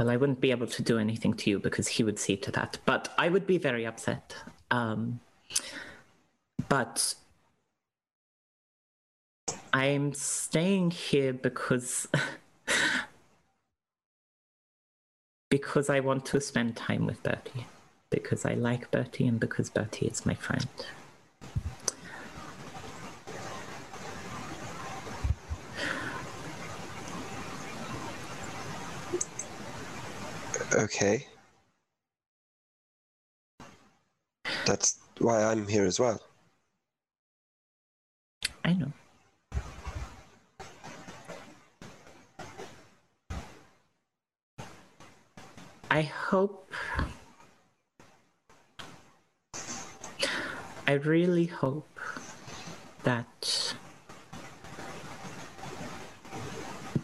well, 0.00 0.08
I 0.08 0.16
wouldn't 0.16 0.40
be 0.40 0.50
able 0.50 0.66
to 0.66 0.82
do 0.82 0.98
anything 0.98 1.34
to 1.34 1.50
you 1.50 1.58
because 1.58 1.86
he 1.86 2.02
would 2.02 2.18
see 2.18 2.34
to 2.34 2.50
that, 2.52 2.78
but 2.86 3.12
I 3.18 3.28
would 3.28 3.46
be 3.46 3.58
very 3.58 3.84
upset. 3.84 4.34
Um, 4.70 5.20
but 6.70 7.14
I'm 9.74 10.14
staying 10.14 10.92
here 10.92 11.34
because. 11.34 12.08
because 15.50 15.90
I 15.90 16.00
want 16.00 16.24
to 16.26 16.40
spend 16.40 16.76
time 16.76 17.04
with 17.04 17.22
Bertie, 17.22 17.66
because 18.08 18.46
I 18.46 18.54
like 18.54 18.90
Bertie, 18.90 19.26
and 19.26 19.38
because 19.38 19.68
Bertie 19.68 20.06
is 20.06 20.24
my 20.24 20.32
friend. 20.32 20.66
Okay. 30.80 31.26
That's 34.64 34.98
why 35.18 35.44
I'm 35.44 35.68
here 35.68 35.84
as 35.84 36.00
well. 36.00 36.18
I 38.64 38.72
know. 38.72 38.90
I 45.90 46.00
hope. 46.00 46.72
I 50.86 50.92
really 50.92 51.44
hope 51.44 52.00
that 53.02 53.74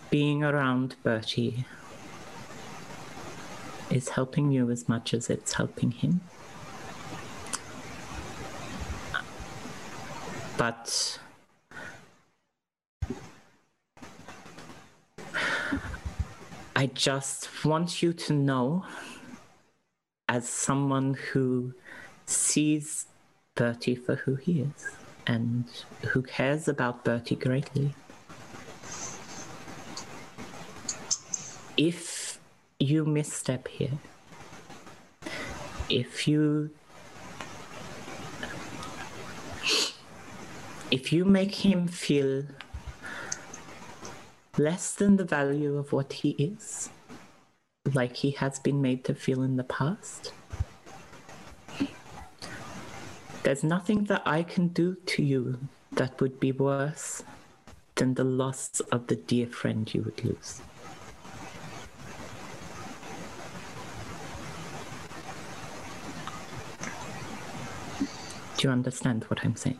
being 0.08 0.42
around 0.42 0.96
Bertie 1.02 1.66
is 3.96 4.10
helping 4.10 4.52
you 4.52 4.70
as 4.70 4.88
much 4.88 5.14
as 5.14 5.30
it's 5.30 5.54
helping 5.54 5.90
him. 5.90 6.20
But 10.58 11.18
I 16.74 16.86
just 16.86 17.64
want 17.64 18.02
you 18.02 18.12
to 18.12 18.32
know, 18.32 18.84
as 20.28 20.48
someone 20.48 21.14
who 21.32 21.74
sees 22.26 23.06
Bertie 23.54 23.94
for 23.94 24.16
who 24.16 24.34
he 24.34 24.60
is 24.60 24.90
and 25.26 25.64
who 26.10 26.22
cares 26.22 26.68
about 26.68 27.04
Bertie 27.04 27.36
greatly, 27.36 27.94
if 31.76 32.15
you 32.78 33.04
misstep 33.04 33.68
here, 33.68 33.98
if 35.88 36.28
you 36.28 36.70
if 40.90 41.12
you 41.12 41.24
make 41.24 41.54
him 41.54 41.88
feel 41.88 42.44
less 44.58 44.94
than 44.94 45.16
the 45.16 45.24
value 45.24 45.76
of 45.76 45.92
what 45.92 46.12
he 46.12 46.30
is, 46.30 46.90
like 47.92 48.16
he 48.16 48.30
has 48.32 48.58
been 48.58 48.80
made 48.80 49.04
to 49.04 49.14
feel 49.14 49.42
in 49.42 49.56
the 49.56 49.64
past. 49.64 50.32
There's 53.42 53.62
nothing 53.62 54.04
that 54.04 54.22
I 54.26 54.42
can 54.42 54.68
do 54.68 54.96
to 55.06 55.22
you 55.22 55.58
that 55.92 56.20
would 56.20 56.40
be 56.40 56.52
worse 56.52 57.22
than 57.94 58.14
the 58.14 58.24
loss 58.24 58.80
of 58.92 59.06
the 59.06 59.16
dear 59.16 59.46
friend 59.46 59.92
you 59.92 60.02
would 60.02 60.24
lose. 60.24 60.60
Do 68.56 68.68
you 68.68 68.72
understand 68.72 69.24
what 69.24 69.44
I'm 69.44 69.54
saying? 69.56 69.78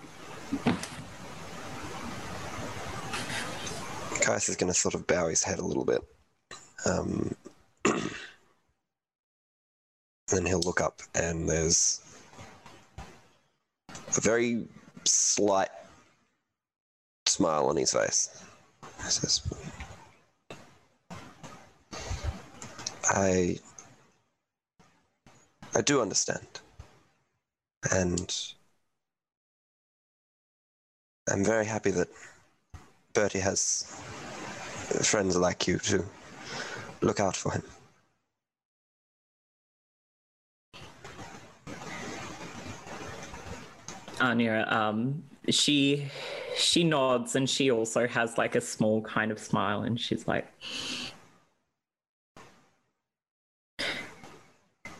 Caius 4.21 4.49
is 4.49 4.57
going 4.57 4.73
to 4.73 4.79
sort 4.79 4.95
of 4.95 5.07
bow 5.07 5.29
his 5.29 5.43
head 5.43 5.59
a 5.59 5.65
little 5.65 5.85
bit. 5.85 6.03
Um, 6.85 7.35
then 10.29 10.45
he'll 10.45 10.61
look 10.61 10.81
up, 10.81 11.01
and 11.15 11.49
there's 11.49 12.03
a 13.89 14.21
very 14.21 14.67
slight 15.05 15.71
smile 17.27 17.67
on 17.69 17.77
his 17.77 17.93
face. 17.93 18.43
He 18.99 19.11
says, 19.11 19.43
I 23.05 23.59
I 25.75 25.83
do 25.83 26.01
understand. 26.03 26.47
And 27.93 28.35
I'm 31.29 31.45
very 31.45 31.67
happy 31.67 31.91
that 31.91 32.09
Bertie 33.13 33.41
has 33.41 34.01
friends 35.03 35.37
like 35.37 35.67
you 35.67 35.79
to 35.79 36.05
look 37.01 37.19
out 37.19 37.35
for 37.35 37.53
him. 37.53 37.63
Anya, 44.21 44.67
um, 44.69 45.25
she 45.51 46.11
she 46.57 46.85
nods 46.85 47.37
and 47.37 47.49
she 47.49 47.71
also 47.71 48.07
has 48.07 48.39
like 48.39 48.55
a 48.55 48.61
small 48.61 49.03
kind 49.03 49.31
of 49.31 49.39
smile 49.39 49.83
and 49.83 50.01
she's 50.01 50.27
like 50.27 50.47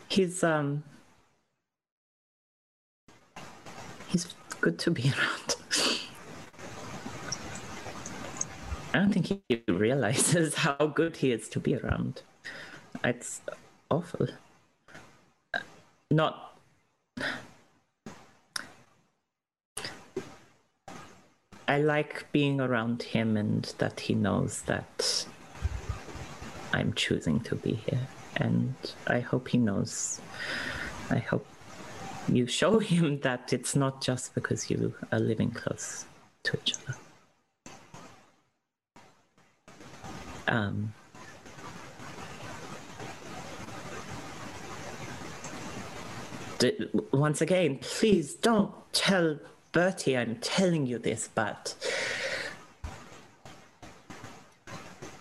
he's 0.07 0.43
um 0.43 0.83
he's 4.07 4.27
good 4.61 4.77
to 4.79 4.91
be 4.91 5.03
around. 5.03 5.46
I 8.97 9.01
don't 9.01 9.11
think 9.11 9.43
he 9.47 9.61
realizes 9.71 10.55
how 10.55 10.87
good 10.87 11.17
he 11.17 11.31
is 11.31 11.47
to 11.49 11.59
be 11.59 11.75
around. 11.75 12.23
It's 13.03 13.41
awful. 13.91 14.27
Not. 16.09 16.57
I 21.67 21.77
like 21.77 22.25
being 22.31 22.59
around 22.59 23.03
him 23.03 23.37
and 23.37 23.71
that 23.77 23.99
he 23.99 24.15
knows 24.15 24.63
that 24.63 25.27
I'm 26.73 26.91
choosing 26.93 27.39
to 27.41 27.55
be 27.55 27.73
here. 27.73 28.07
and 28.37 28.73
I 29.05 29.19
hope 29.19 29.49
he 29.49 29.59
knows. 29.59 30.21
I 31.11 31.19
hope 31.19 31.45
you 32.27 32.47
show 32.47 32.79
him 32.91 33.19
that 33.19 33.53
it's 33.53 33.75
not 33.75 34.01
just 34.01 34.33
because 34.33 34.71
you 34.71 34.95
are 35.11 35.19
living 35.19 35.51
close 35.51 36.05
to 36.45 36.57
each 36.57 36.73
other. 36.79 36.97
Um, 40.47 40.93
once 47.11 47.41
again, 47.41 47.79
please 47.81 48.35
don't 48.35 48.71
tell 48.93 49.37
Bertie 49.71 50.17
I'm 50.17 50.37
telling 50.37 50.87
you 50.87 50.97
this, 50.97 51.29
but 51.33 51.75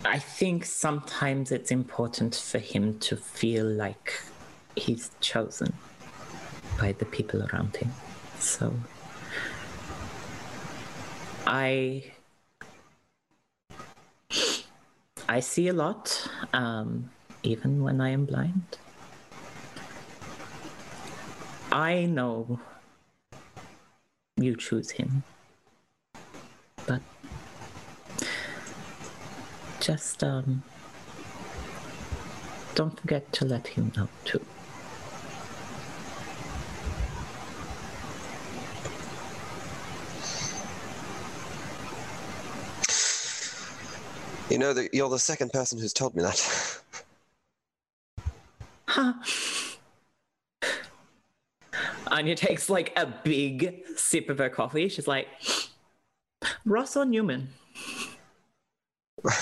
I 0.05 0.19
think 0.19 0.65
sometimes 0.65 1.53
it's 1.53 1.71
important 1.71 2.35
for 2.35 2.59
him 2.59 2.99
to 3.01 3.17
feel 3.17 3.67
like 3.67 4.15
he's 4.77 5.11
chosen 5.21 5.75
by 6.79 6.93
the 6.93 7.05
people 7.05 7.43
around 7.43 7.77
him. 7.77 7.91
So 8.39 8.73
I 11.47 12.13
I 15.29 15.41
see 15.41 15.69
a 15.69 15.73
lot, 15.73 16.29
um, 16.53 17.11
even 17.43 17.83
when 17.83 18.01
I 18.01 18.11
am 18.11 18.27
blind. 18.27 18.79
I 21.73 22.07
know 22.07 22.61
you 24.37 24.55
choose 24.57 24.93
him, 24.93 25.25
but 26.87 27.03
just 29.81 30.23
um, 30.23 30.63
don't 32.75 32.99
forget 33.01 33.33
to 33.33 33.45
let 33.45 33.67
him 33.69 33.93
know 33.97 34.09
too. 34.25 34.45
You 44.57 44.61
know 44.61 44.73
that 44.73 44.95
you're 44.95 45.11
the 45.11 45.19
second 45.19 45.53
person 45.53 45.79
who's 45.79 45.93
told 45.93 46.17
me 46.17 46.23
that. 46.23 46.81
Huh. 48.87 49.13
Anya 52.07 52.35
takes 52.35 52.71
like 52.71 52.99
a 52.99 53.05
big 53.05 53.85
sip 53.97 54.31
of 54.31 54.39
her 54.39 54.49
coffee. 54.49 54.89
She's 54.89 55.07
like, 55.07 55.29
Ross 56.65 56.97
or 56.97 57.05
Newman? 57.05 57.51
I 59.27 59.35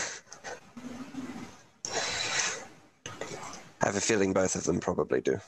have 3.83 3.95
a 3.95 4.01
feeling 4.01 4.33
both 4.33 4.57
of 4.57 4.65
them 4.65 4.81
probably 4.81 5.21
do. 5.21 5.39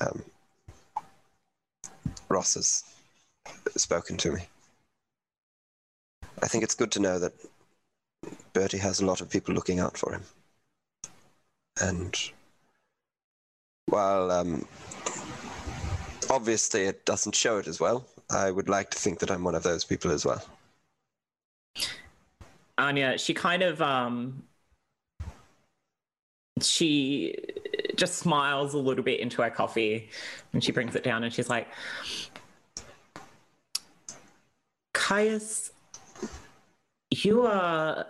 Um, 0.00 0.22
Ross 2.28 2.54
has 2.54 2.84
spoken 3.76 4.16
to 4.18 4.30
me. 4.30 4.42
I 6.40 6.46
think 6.46 6.62
it's 6.62 6.76
good 6.76 6.92
to 6.92 7.00
know 7.00 7.18
that 7.18 7.32
Bertie 8.52 8.78
has 8.78 9.00
a 9.00 9.06
lot 9.06 9.20
of 9.20 9.30
people 9.30 9.54
looking 9.54 9.80
out 9.80 9.96
for 9.96 10.12
him. 10.12 10.22
And 11.80 12.14
while 13.86 14.30
um, 14.30 14.66
obviously 16.28 16.82
it 16.82 17.04
doesn't 17.04 17.34
show 17.34 17.58
it 17.58 17.66
as 17.66 17.80
well, 17.80 18.06
I 18.30 18.50
would 18.50 18.68
like 18.68 18.90
to 18.90 18.98
think 18.98 19.18
that 19.20 19.30
I'm 19.30 19.44
one 19.44 19.54
of 19.54 19.62
those 19.62 19.84
people 19.84 20.10
as 20.10 20.24
well. 20.24 20.42
Anya, 22.78 23.18
she 23.18 23.34
kind 23.34 23.62
of 23.62 23.82
um 23.82 24.42
she 26.62 27.34
just 27.96 28.14
smiles 28.14 28.74
a 28.74 28.78
little 28.78 29.04
bit 29.04 29.20
into 29.20 29.42
her 29.42 29.50
coffee 29.50 30.08
and 30.52 30.62
she 30.62 30.72
brings 30.72 30.94
it 30.94 31.02
down 31.02 31.24
and 31.24 31.32
she's 31.32 31.48
like 31.48 31.68
Caius 34.92 35.70
you 37.10 37.46
are 37.46 38.06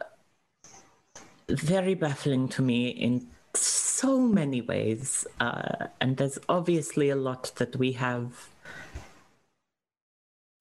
very 1.50 1.94
baffling 1.94 2.48
to 2.48 2.62
me 2.62 2.88
in 2.88 3.26
so 3.54 4.18
many 4.18 4.60
ways 4.60 5.26
uh, 5.40 5.86
and 6.00 6.16
there's 6.16 6.38
obviously 6.48 7.10
a 7.10 7.16
lot 7.16 7.52
that 7.56 7.76
we 7.76 7.92
have 7.92 8.48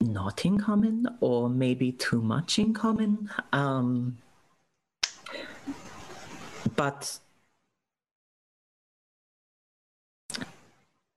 not 0.02 0.46
in 0.46 0.58
common 0.58 1.08
or 1.20 1.50
maybe 1.50 1.92
too 1.92 2.22
much 2.22 2.58
in 2.58 2.74
common 2.74 3.30
um 3.52 4.18
but 6.76 7.20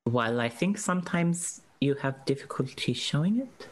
while 0.04 0.40
i 0.40 0.48
think 0.48 0.76
sometimes 0.76 1.62
you 1.80 1.94
have 1.94 2.24
difficulty 2.24 2.92
showing 2.92 3.38
it 3.38 3.68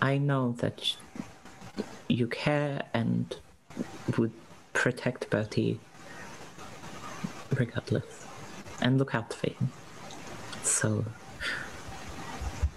i 0.00 0.16
know 0.16 0.52
that 0.58 0.96
you 2.14 2.26
care 2.26 2.82
and 2.94 3.36
would 4.16 4.32
protect 4.72 5.28
bertie 5.30 5.78
regardless 7.56 8.26
and 8.80 8.98
look 8.98 9.14
out 9.14 9.32
for 9.32 9.50
him 9.50 9.70
so 10.62 11.04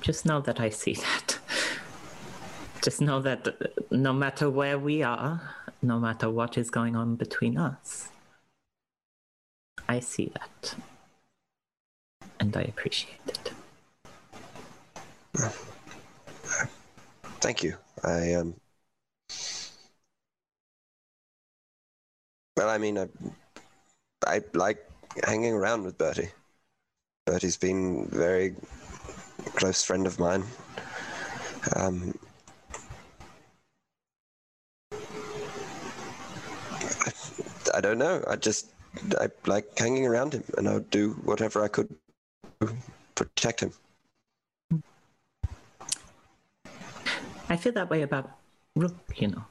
just 0.07 0.25
know 0.25 0.39
that 0.39 0.61
I 0.61 0.69
see 0.69 0.93
that. 0.93 1.37
Just 2.81 3.01
know 3.01 3.19
that 3.23 3.45
no 3.91 4.13
matter 4.13 4.49
where 4.49 4.79
we 4.79 5.03
are, 5.03 5.41
no 5.81 5.99
matter 5.99 6.29
what 6.29 6.57
is 6.57 6.69
going 6.69 6.95
on 6.95 7.17
between 7.17 7.57
us, 7.57 8.07
I 9.89 9.99
see 9.99 10.31
that. 10.33 10.75
And 12.39 12.55
I 12.55 12.61
appreciate 12.61 13.19
it. 13.27 13.51
Thank 17.41 17.63
you. 17.63 17.75
I 18.05 18.33
um. 18.35 18.55
Well, 22.57 22.69
I 22.69 22.79
mean, 22.79 22.97
I, 22.97 23.07
I 24.25 24.41
like 24.55 24.83
hanging 25.23 25.53
around 25.53 25.83
with 25.83 25.95
Bertie. 25.99 26.31
Bertie's 27.27 27.55
been 27.55 28.07
very 28.07 28.55
close 29.53 29.83
friend 29.83 30.07
of 30.07 30.17
mine. 30.17 30.43
Um, 31.75 32.17
I, 37.05 37.11
I 37.75 37.81
don't 37.81 37.99
know. 37.99 38.23
I 38.27 38.37
just 38.37 38.71
I 39.21 39.29
like 39.45 39.77
hanging 39.77 40.07
around 40.07 40.33
him, 40.33 40.43
and 40.57 40.67
I 40.67 40.73
would 40.73 40.89
do 40.89 41.11
whatever 41.25 41.63
I 41.63 41.67
could 41.67 41.93
to 42.61 42.73
protect 43.13 43.59
him. 43.59 43.71
I 47.49 47.55
feel 47.55 47.73
that 47.73 47.91
way 47.91 48.01
about 48.01 48.31
Rook, 48.75 48.95
you 49.15 49.27
know. 49.27 49.45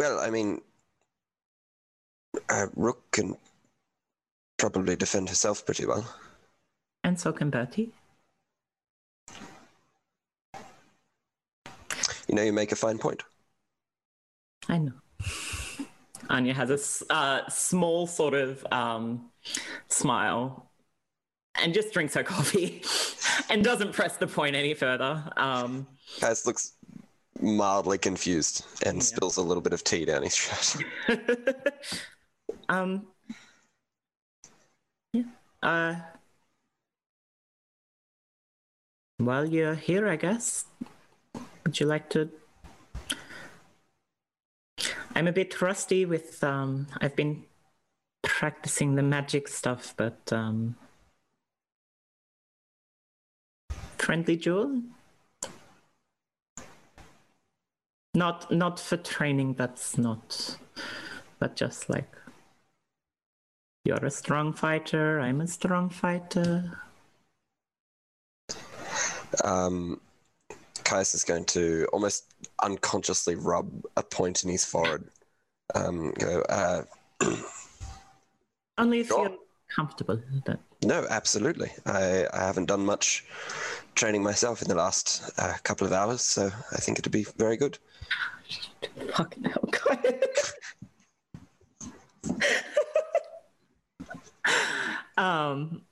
Well, 0.00 0.18
I 0.18 0.30
mean, 0.30 0.62
uh, 2.48 2.68
Rook 2.74 3.10
can 3.10 3.36
probably 4.56 4.96
defend 4.96 5.28
herself 5.28 5.66
pretty 5.66 5.84
well. 5.84 6.06
And 7.04 7.20
so 7.20 7.34
can 7.34 7.50
Bertie. 7.50 7.92
You 12.28 12.34
know, 12.34 12.42
you 12.42 12.54
make 12.54 12.72
a 12.72 12.76
fine 12.76 12.96
point. 12.96 13.22
I 14.70 14.78
know. 14.78 14.94
Anya 16.30 16.54
has 16.54 16.70
a 16.70 17.12
uh, 17.12 17.48
small 17.50 18.06
sort 18.06 18.32
of 18.32 18.66
um, 18.72 19.30
smile 19.88 20.70
and 21.60 21.74
just 21.74 21.92
drinks 21.92 22.14
her 22.14 22.24
coffee 22.24 22.82
and 23.50 23.62
doesn't 23.62 23.92
press 23.92 24.16
the 24.16 24.26
point 24.26 24.56
any 24.56 24.72
further. 24.72 25.30
Um, 25.36 25.86
looks 26.46 26.72
mildly 27.42 27.98
confused 27.98 28.64
and 28.84 29.02
spills 29.02 29.36
a 29.36 29.42
little 29.42 29.62
bit 29.62 29.72
of 29.72 29.84
tea 29.84 30.04
down 30.04 30.22
his 30.22 30.34
shirt. 30.34 30.76
um, 32.68 33.06
yeah. 35.12 35.22
Uh, 35.62 35.94
while 39.18 39.46
you're 39.46 39.74
here, 39.74 40.08
I 40.08 40.16
guess, 40.16 40.64
would 41.64 41.78
you 41.78 41.86
like 41.86 42.08
to? 42.10 42.30
I'm 45.14 45.26
a 45.26 45.32
bit 45.32 45.60
rusty 45.60 46.04
with. 46.04 46.42
Um, 46.42 46.86
I've 47.00 47.16
been 47.16 47.44
practicing 48.22 48.94
the 48.94 49.02
magic 49.02 49.48
stuff, 49.48 49.94
but 49.96 50.32
um, 50.32 50.76
friendly 53.98 54.36
jewel. 54.36 54.82
Not 58.14 58.50
not 58.50 58.80
for 58.80 58.96
training. 58.96 59.54
That's 59.54 59.96
not. 59.96 60.56
But 61.38 61.56
just 61.56 61.88
like 61.88 62.12
you're 63.84 64.04
a 64.04 64.10
strong 64.10 64.52
fighter. 64.52 65.20
I'm 65.20 65.40
a 65.40 65.46
strong 65.46 65.90
fighter. 65.90 66.80
Um, 69.44 70.00
Caius 70.84 71.14
is 71.14 71.24
going 71.24 71.44
to 71.46 71.86
almost 71.92 72.24
unconsciously 72.62 73.36
rub 73.36 73.70
a 73.96 74.02
point 74.02 74.44
in 74.44 74.50
his 74.50 74.64
forehead. 74.64 75.04
Um, 75.74 76.12
go, 76.18 76.42
uh, 76.42 76.82
Only 78.78 79.00
if 79.00 79.08
Sure. 79.08 79.28
you're 79.28 79.38
comfortable 79.68 80.16
with 80.32 80.48
it. 80.48 80.60
no, 80.82 81.06
absolutely. 81.10 81.70
I, 81.86 82.26
I 82.32 82.40
haven't 82.44 82.66
done 82.66 82.84
much 82.84 83.24
training 83.94 84.22
myself 84.22 84.62
in 84.62 84.68
the 84.68 84.74
last 84.74 85.30
uh, 85.38 85.54
couple 85.62 85.86
of 85.86 85.92
hours, 85.92 86.22
so 86.22 86.50
I 86.72 86.76
think 86.76 86.98
it'd 86.98 87.12
be 87.12 87.24
very 87.36 87.56
good. 87.56 87.78
Fucking 89.14 89.44
hell, 89.44 89.68
um, 95.16 95.82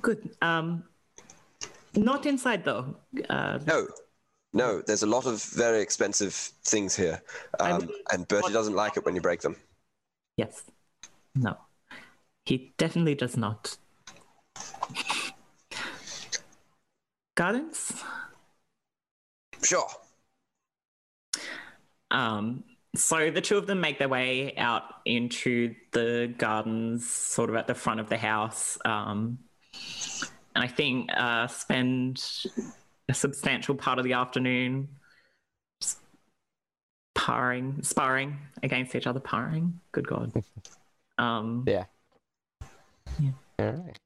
good. 0.00 0.30
Um, 0.42 0.84
not 1.94 2.26
inside 2.26 2.64
though. 2.64 2.96
Uh, 3.28 3.58
No, 3.66 3.86
no, 4.52 4.82
there's 4.82 5.02
a 5.02 5.06
lot 5.06 5.26
of 5.26 5.42
very 5.44 5.80
expensive 5.80 6.34
things 6.64 6.94
here, 6.96 7.22
I 7.60 7.72
um, 7.72 7.80
mean, 7.86 7.90
and 8.12 8.28
Bertie 8.28 8.52
doesn't 8.52 8.74
like 8.74 8.96
it 8.96 9.04
when 9.04 9.14
you 9.14 9.20
break 9.20 9.40
them. 9.40 9.56
yes. 10.36 10.62
No. 11.34 11.56
He 12.44 12.74
definitely 12.76 13.14
does 13.14 13.36
not. 13.36 13.78
Gardens? 17.34 17.92
Sure. 19.62 19.88
Um, 22.10 22.64
so 22.94 23.30
the 23.30 23.40
two 23.40 23.56
of 23.56 23.66
them 23.66 23.80
make 23.80 23.98
their 23.98 24.08
way 24.08 24.54
out 24.56 24.82
into 25.06 25.74
the 25.92 26.32
gardens, 26.36 27.08
sort 27.10 27.48
of 27.48 27.56
at 27.56 27.66
the 27.66 27.74
front 27.74 28.00
of 28.00 28.08
the 28.08 28.18
house. 28.18 28.76
Um, 28.84 29.38
and 30.54 30.62
I 30.62 30.66
think 30.66 31.10
uh, 31.16 31.46
spend 31.46 32.22
a 33.08 33.14
substantial 33.14 33.74
part 33.74 33.98
of 33.98 34.04
the 34.04 34.12
afternoon 34.12 34.88
just 35.80 36.00
sparring, 37.16 37.82
sparring 37.82 38.38
against 38.62 38.94
each 38.94 39.06
other. 39.06 39.20
Parring, 39.20 39.74
good 39.92 40.06
god. 40.06 40.32
Um, 41.18 41.64
Yeah. 41.68 41.84
Yeah. 43.20 43.30
All 43.58 43.72
right. 43.72 43.98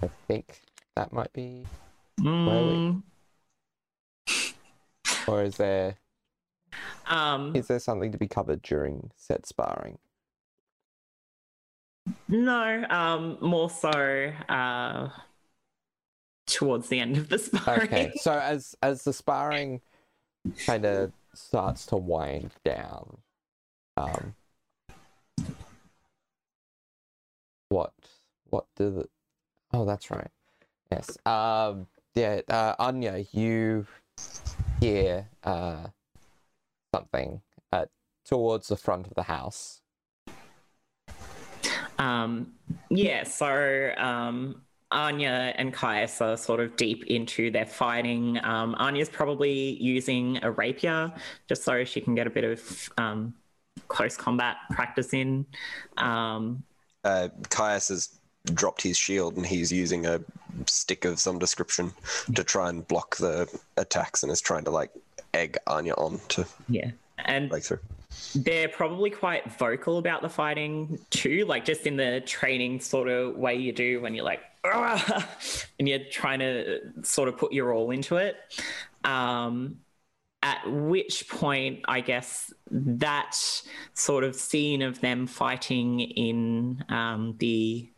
I 0.00 0.08
think 0.28 0.60
that 0.94 1.12
might 1.12 1.32
be. 1.32 1.66
Mm, 2.20 3.02
Or 5.26 5.42
is 5.42 5.56
there 5.56 5.96
um, 7.06 7.54
is 7.54 7.66
there 7.68 7.78
something 7.78 8.12
to 8.12 8.18
be 8.18 8.28
covered 8.28 8.62
during 8.62 9.10
set 9.16 9.46
sparring? 9.46 9.98
no, 12.28 12.84
um, 12.90 13.38
more 13.40 13.70
so 13.70 13.90
uh, 14.48 15.08
towards 16.46 16.88
the 16.88 17.00
end 17.00 17.16
of 17.16 17.28
the 17.28 17.38
sparring. 17.38 17.82
Okay. 17.82 18.12
so 18.16 18.32
as 18.42 18.74
as 18.82 19.04
the 19.04 19.12
sparring 19.12 19.80
kind 20.66 20.84
of 20.84 21.12
starts 21.34 21.86
to 21.86 21.96
wind 21.96 22.52
down, 22.64 23.18
um, 23.96 24.34
what 27.68 27.92
what 28.50 28.66
do 28.76 28.90
the? 28.90 29.08
Oh, 29.72 29.84
that's 29.84 30.10
right. 30.10 30.30
Yes. 30.90 31.16
Um. 31.26 31.86
Yeah. 32.14 32.40
Uh, 32.48 32.74
Anya, 32.78 33.24
you 33.32 33.86
hear 34.80 35.28
uh 35.42 35.86
something 36.94 37.40
uh 37.72 37.86
towards 38.24 38.68
the 38.68 38.76
front 38.76 39.06
of 39.06 39.14
the 39.14 39.24
house. 39.24 39.80
Um, 41.98 42.52
yeah, 42.90 43.22
so 43.24 43.92
um, 43.96 44.62
Anya 44.90 45.54
and 45.56 45.72
Caius 45.72 46.20
are 46.20 46.36
sort 46.36 46.60
of 46.60 46.76
deep 46.76 47.04
into 47.06 47.50
their 47.50 47.66
fighting. 47.66 48.38
Um, 48.44 48.74
Anya's 48.78 49.08
probably 49.08 49.80
using 49.80 50.38
a 50.42 50.50
rapier 50.50 51.12
just 51.48 51.62
so 51.62 51.84
she 51.84 52.00
can 52.00 52.14
get 52.14 52.26
a 52.26 52.30
bit 52.30 52.44
of 52.44 52.90
um, 52.98 53.34
close 53.88 54.16
combat 54.16 54.56
practice 54.70 55.12
in. 55.12 55.46
Um, 55.96 56.64
Uh, 57.04 57.28
Caius 57.50 57.88
has 57.88 58.18
dropped 58.52 58.82
his 58.82 58.96
shield 58.96 59.36
and 59.36 59.46
he's 59.46 59.72
using 59.72 60.06
a 60.06 60.20
stick 60.66 61.04
of 61.04 61.18
some 61.18 61.38
description 61.38 61.92
to 62.34 62.44
try 62.44 62.68
and 62.68 62.86
block 62.86 63.16
the 63.16 63.48
attacks 63.76 64.22
and 64.22 64.30
is 64.30 64.40
trying 64.40 64.64
to 64.64 64.70
like 64.70 64.90
egg 65.32 65.56
Anya 65.66 65.94
on 65.94 66.20
to 66.28 66.46
yeah. 66.68 66.90
And 67.18 67.48
break 67.48 67.64
through. 67.64 67.78
they're 68.34 68.68
probably 68.68 69.10
quite 69.10 69.50
vocal 69.58 69.98
about 69.98 70.20
the 70.20 70.28
fighting 70.28 70.98
too, 71.10 71.44
like 71.46 71.64
just 71.64 71.86
in 71.86 71.96
the 71.96 72.22
training 72.26 72.80
sort 72.80 73.08
of 73.08 73.36
way 73.36 73.54
you 73.54 73.72
do 73.72 74.00
when 74.00 74.14
you're 74.14 74.24
like, 74.24 74.40
"Argh!" 74.64 75.66
and 75.78 75.88
you're 75.88 76.04
trying 76.10 76.40
to 76.40 76.80
sort 77.02 77.28
of 77.28 77.38
put 77.38 77.52
your 77.52 77.72
all 77.72 77.90
into 77.90 78.16
it. 78.16 78.36
Um, 79.04 79.78
at 80.42 80.60
which 80.66 81.26
point, 81.28 81.80
I 81.86 82.00
guess 82.00 82.52
that 82.70 83.34
sort 83.94 84.24
of 84.24 84.36
scene 84.36 84.82
of 84.82 85.00
them 85.00 85.26
fighting 85.26 86.00
in 86.00 86.84
um, 86.90 87.36
the 87.38 87.88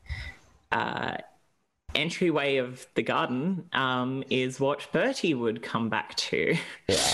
uh, 0.72 1.16
entryway 1.94 2.57
of 2.57 2.87
the 2.94 3.02
garden 3.02 3.68
um, 3.72 4.22
is 4.31 4.61
what 4.61 4.87
Bertie 4.92 5.35
would 5.35 5.62
come 5.62 5.88
back 5.88 6.14
to. 6.16 6.57
Yeah. 6.88 7.12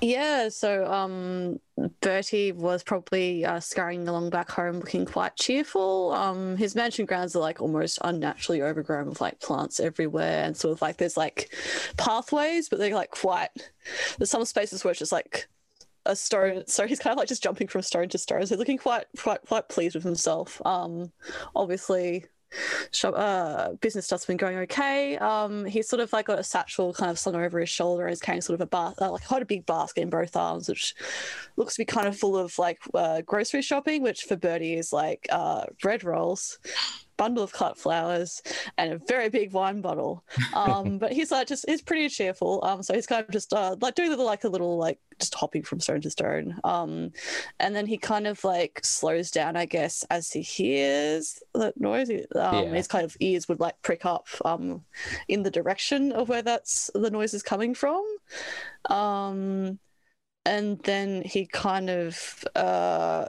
Yeah, 0.00 0.48
so 0.48 0.86
um, 0.86 1.58
Bertie 2.00 2.52
was 2.52 2.84
probably 2.84 3.44
uh, 3.44 3.58
scurrying 3.58 4.06
along 4.06 4.30
back 4.30 4.48
home 4.48 4.78
looking 4.78 5.04
quite 5.04 5.34
cheerful. 5.34 6.12
Um, 6.12 6.56
his 6.56 6.76
mansion 6.76 7.04
grounds 7.04 7.34
are 7.34 7.40
like 7.40 7.60
almost 7.60 7.98
unnaturally 8.02 8.62
overgrown 8.62 9.08
with 9.08 9.20
like 9.20 9.40
plants 9.40 9.80
everywhere 9.80 10.44
and 10.44 10.56
sort 10.56 10.72
of 10.72 10.82
like 10.82 10.98
there's 10.98 11.16
like 11.16 11.52
pathways, 11.96 12.68
but 12.68 12.78
they're 12.78 12.94
like 12.94 13.10
quite, 13.10 13.50
there's 14.18 14.30
some 14.30 14.44
spaces 14.44 14.84
where 14.84 14.92
it's 14.92 15.00
just 15.00 15.10
like 15.10 15.48
a 16.08 16.16
stone. 16.16 16.64
So 16.66 16.86
he's 16.86 16.98
kind 16.98 17.12
of 17.12 17.18
like 17.18 17.28
just 17.28 17.42
jumping 17.42 17.68
from 17.68 17.82
stone 17.82 18.08
to 18.08 18.18
stone. 18.18 18.44
So 18.46 18.54
he's 18.54 18.58
looking 18.58 18.78
quite, 18.78 19.04
quite, 19.18 19.42
quite 19.42 19.68
pleased 19.68 19.94
with 19.94 20.04
himself. 20.04 20.60
Um, 20.66 21.12
obviously, 21.54 22.24
shop, 22.90 23.14
uh, 23.16 23.72
business 23.80 24.06
stuff's 24.06 24.26
been 24.26 24.36
going 24.36 24.56
okay. 24.58 25.16
Um, 25.18 25.64
he's 25.64 25.88
sort 25.88 26.00
of 26.00 26.12
like 26.12 26.26
got 26.26 26.38
a 26.38 26.44
satchel 26.44 26.92
kind 26.92 27.10
of 27.10 27.18
slung 27.18 27.36
over 27.36 27.60
his 27.60 27.68
shoulder 27.68 28.06
and 28.06 28.12
is 28.12 28.20
carrying 28.20 28.42
sort 28.42 28.54
of 28.54 28.62
a 28.62 28.66
bas- 28.66 29.00
uh, 29.00 29.10
like 29.10 29.26
quite 29.26 29.42
a 29.42 29.46
big 29.46 29.66
basket 29.66 30.02
in 30.02 30.10
both 30.10 30.36
arms, 30.36 30.68
which 30.68 30.94
looks 31.56 31.74
to 31.74 31.82
be 31.82 31.84
kind 31.84 32.08
of 32.08 32.16
full 32.16 32.36
of 32.36 32.58
like 32.58 32.78
uh, 32.94 33.20
grocery 33.22 33.62
shopping, 33.62 34.02
which 34.02 34.22
for 34.22 34.36
Bertie 34.36 34.74
is 34.74 34.92
like 34.92 35.26
uh, 35.30 35.64
bread 35.80 36.04
rolls, 36.04 36.58
bundle 37.18 37.44
of 37.44 37.52
cut 37.52 37.76
flowers, 37.76 38.40
and 38.78 38.92
a 38.94 38.98
very 39.06 39.28
big 39.28 39.52
wine 39.52 39.82
bottle. 39.82 40.24
Um, 40.54 40.98
but 41.02 41.12
he's 41.12 41.30
like 41.30 41.48
just 41.48 41.66
he's 41.68 41.82
pretty 41.82 42.08
cheerful. 42.08 42.64
Um, 42.64 42.82
so 42.82 42.94
he's 42.94 43.06
kind 43.06 43.22
of 43.22 43.30
just 43.30 43.52
uh, 43.52 43.76
like 43.80 43.94
doing 43.94 44.10
the, 44.10 44.16
like 44.16 44.44
a 44.44 44.48
little 44.48 44.78
like 44.78 44.98
just 45.18 45.34
hopping 45.34 45.62
from 45.62 45.80
stone 45.80 46.00
to 46.00 46.10
stone. 46.10 46.56
Um, 46.64 47.10
and 47.60 47.76
then 47.76 47.86
he 47.86 47.98
kind 47.98 48.26
of 48.26 48.42
like 48.44 48.80
slows 48.82 49.30
down, 49.30 49.56
I 49.56 49.66
guess, 49.66 50.04
as 50.10 50.30
he 50.30 50.40
hears 50.40 51.42
that 51.54 51.78
noise. 51.78 52.08
Um, 52.08 52.18
Yeah. 52.34 52.74
His 52.74 52.86
kind 52.88 53.04
of 53.04 53.16
ears 53.20 53.48
would 53.48 53.60
like 53.60 53.82
prick 53.82 54.06
up 54.06 54.28
um, 54.44 54.84
in 55.26 55.42
the 55.42 55.50
direction 55.50 56.12
of 56.12 56.28
where 56.28 56.42
that's 56.42 56.90
the 56.94 57.10
noise 57.10 57.34
is 57.34 57.42
coming 57.42 57.74
from. 57.74 58.04
Um, 58.88 59.78
and 60.44 60.78
then 60.84 61.22
he 61.22 61.46
kind 61.46 61.90
of 61.90 62.44
uh, 62.54 63.26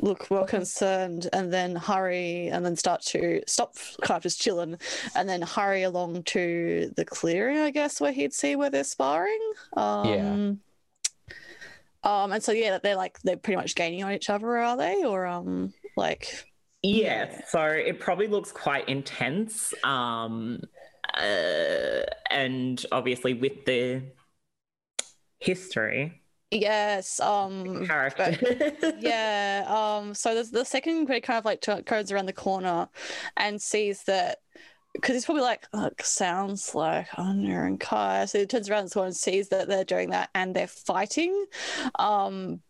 look 0.00 0.28
well 0.30 0.44
concerned 0.44 1.28
and 1.32 1.52
then 1.52 1.74
hurry 1.74 2.48
and 2.48 2.64
then 2.64 2.76
start 2.76 3.02
to 3.02 3.42
stop 3.46 3.74
kind 4.02 4.16
of 4.16 4.22
just 4.22 4.40
chilling 4.40 4.78
and 5.16 5.28
then 5.28 5.42
hurry 5.42 5.82
along 5.82 6.22
to 6.22 6.92
the 6.96 7.04
clearing 7.04 7.58
i 7.58 7.70
guess 7.70 8.00
where 8.00 8.12
he'd 8.12 8.32
see 8.32 8.54
where 8.54 8.70
they're 8.70 8.84
sparring 8.84 9.52
um 9.76 10.60
um 12.04 12.30
and 12.32 12.42
so 12.42 12.52
yeah 12.52 12.78
they're 12.78 12.94
like 12.94 13.18
they're 13.22 13.36
pretty 13.36 13.56
much 13.56 13.74
gaining 13.74 14.04
on 14.04 14.12
each 14.12 14.30
other 14.30 14.58
are 14.58 14.76
they 14.76 15.04
or 15.04 15.26
um 15.26 15.72
like 15.96 16.44
Yeah, 16.82 17.40
so 17.48 17.60
it 17.64 17.98
probably 17.98 18.28
looks 18.28 18.52
quite 18.52 18.88
intense. 18.88 19.74
Um, 19.82 20.60
uh, 21.14 22.02
and 22.30 22.84
obviously, 22.92 23.34
with 23.34 23.64
the 23.64 24.02
history, 25.40 26.22
yes 26.50 27.20
um 27.20 27.86
character. 27.86 28.36
yeah 29.00 29.64
um 29.68 30.14
so 30.14 30.34
there's 30.34 30.50
the 30.50 30.64
second 30.64 31.04
grade 31.04 31.22
kind 31.22 31.38
of 31.38 31.44
like 31.44 31.60
t- 31.60 31.82
turns 31.82 32.10
around 32.10 32.26
the 32.26 32.32
corner 32.32 32.88
and 33.36 33.60
sees 33.60 34.02
that 34.04 34.38
because 34.94 35.14
he's 35.14 35.26
probably 35.26 35.42
like 35.42 35.66
"Look, 35.72 36.02
sounds 36.02 36.74
like 36.74 37.06
Anya 37.18 37.60
and 37.60 37.78
Kai 37.78 38.24
so 38.24 38.38
he 38.38 38.46
turns 38.46 38.70
around 38.70 38.90
the 38.90 39.02
and 39.02 39.14
sees 39.14 39.48
that 39.48 39.68
they're 39.68 39.84
doing 39.84 40.10
that 40.10 40.30
and 40.34 40.54
they're 40.56 40.66
fighting 40.66 41.46
um 41.98 42.60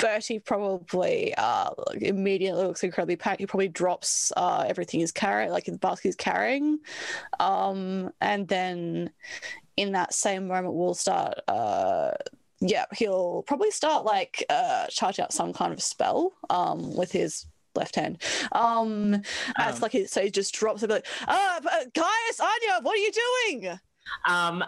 Bertie 0.00 0.38
probably 0.38 1.34
uh 1.36 1.70
immediately 2.00 2.64
looks 2.64 2.82
incredibly 2.82 3.16
panicked. 3.16 3.40
He 3.40 3.46
probably 3.46 3.68
drops 3.68 4.32
uh 4.36 4.64
everything 4.66 5.00
he's 5.00 5.12
carrying, 5.12 5.50
like 5.50 5.66
his 5.66 5.76
basket 5.76 6.08
he's 6.08 6.16
carrying. 6.16 6.78
Um 7.38 8.10
and 8.20 8.48
then 8.48 9.10
in 9.76 9.92
that 9.92 10.14
same 10.14 10.48
moment 10.48 10.74
we'll 10.74 10.94
start 10.94 11.34
uh 11.48 12.12
yeah, 12.60 12.84
he'll 12.96 13.42
probably 13.46 13.70
start 13.70 14.04
like 14.04 14.44
uh 14.50 14.86
charge 14.88 15.18
out 15.18 15.32
some 15.32 15.52
kind 15.52 15.72
of 15.72 15.82
spell 15.82 16.32
um 16.48 16.96
with 16.96 17.12
his 17.12 17.46
left 17.74 17.96
hand. 17.96 18.20
Um, 18.52 19.22
as 19.56 19.76
Um, 19.76 19.80
like 19.80 19.92
he, 19.92 20.06
so 20.06 20.22
he 20.22 20.30
just 20.30 20.52
drops 20.54 20.82
it 20.82 20.90
like, 20.90 21.06
ah, 21.28 21.56
uh, 21.58 21.84
Caius, 21.94 22.40
Anya, 22.40 22.80
what 22.82 22.98
are 22.98 23.02
you 23.02 23.12
doing? 23.12 23.78
Um, 24.26 24.64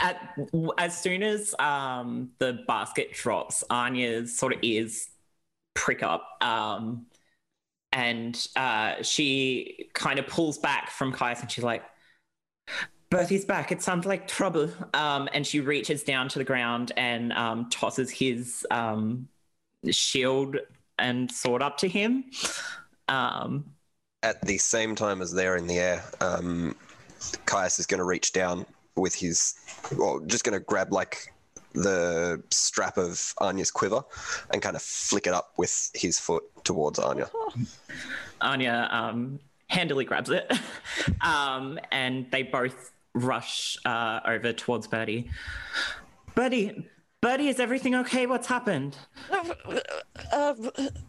at, 0.00 0.36
as 0.78 0.96
soon 1.00 1.22
as 1.22 1.54
um 1.58 2.30
the 2.38 2.64
basket 2.66 3.12
drops, 3.12 3.64
Anya's 3.70 4.36
sort 4.36 4.52
of 4.52 4.60
ears 4.62 5.08
prick 5.74 6.02
up. 6.02 6.26
Um, 6.40 7.06
and 7.92 8.46
uh, 8.56 9.02
she 9.02 9.88
kind 9.94 10.18
of 10.18 10.26
pulls 10.26 10.58
back 10.58 10.90
from 10.90 11.12
Caius, 11.12 11.40
and 11.40 11.50
she's 11.50 11.62
like, 11.62 11.84
"Bertie's 13.14 13.44
back. 13.44 13.70
It 13.70 13.82
sounds 13.82 14.06
like 14.06 14.26
trouble." 14.26 14.70
Um, 14.92 15.28
and 15.32 15.46
she 15.46 15.60
reaches 15.60 16.02
down 16.02 16.28
to 16.30 16.38
the 16.38 16.44
ground 16.44 16.92
and 16.96 17.32
um, 17.32 17.68
tosses 17.70 18.10
his 18.10 18.66
um 18.70 19.28
shield 19.90 20.56
and 20.98 21.30
sword 21.30 21.62
up 21.62 21.78
to 21.78 21.88
him. 21.88 22.24
Um, 23.08 23.66
At 24.22 24.40
the 24.42 24.58
same 24.58 24.94
time 24.94 25.20
as 25.22 25.32
they're 25.32 25.56
in 25.56 25.66
the 25.66 25.78
air, 25.78 26.04
um, 26.20 26.74
Caius 27.46 27.78
is 27.78 27.86
going 27.86 27.98
to 27.98 28.04
reach 28.04 28.32
down 28.32 28.64
with 28.96 29.14
his, 29.14 29.54
well, 29.96 30.20
just 30.20 30.44
going 30.44 30.58
to 30.58 30.64
grab 30.64 30.92
like 30.92 31.32
the 31.74 32.42
strap 32.50 32.96
of 32.96 33.34
Anya's 33.38 33.70
quiver 33.70 34.02
and 34.52 34.62
kind 34.62 34.76
of 34.76 34.82
flick 34.82 35.26
it 35.26 35.34
up 35.34 35.52
with 35.56 35.90
his 35.94 36.18
foot 36.18 36.44
towards 36.64 36.98
Anya. 36.98 37.28
Anya 38.40 38.88
um, 38.92 39.40
handily 39.68 40.04
grabs 40.04 40.30
it, 40.30 40.50
um, 41.20 41.78
and 41.90 42.30
they 42.30 42.44
both 42.44 42.92
rush 43.14 43.78
uh, 43.84 44.20
over 44.26 44.52
towards 44.52 44.86
Birdie. 44.86 45.30
Birdie, 46.34 46.88
Birdie, 47.20 47.48
is 47.48 47.60
everything 47.60 47.94
okay? 47.94 48.26
What's 48.26 48.46
happened? 48.48 48.98
Uh, 49.30 49.54
uh, 50.32 50.54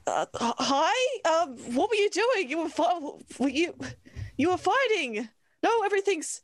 uh, 0.07 0.25
hi. 0.39 1.19
Um, 1.29 1.57
what 1.75 1.89
were 1.89 1.95
you 1.95 2.09
doing? 2.09 2.49
You 2.49 2.63
were 2.63 2.69
fi- 2.69 2.99
were 3.39 3.49
you 3.49 3.75
you 4.37 4.49
were 4.49 4.57
fighting. 4.57 5.27
No, 5.63 5.81
everything's 5.83 6.41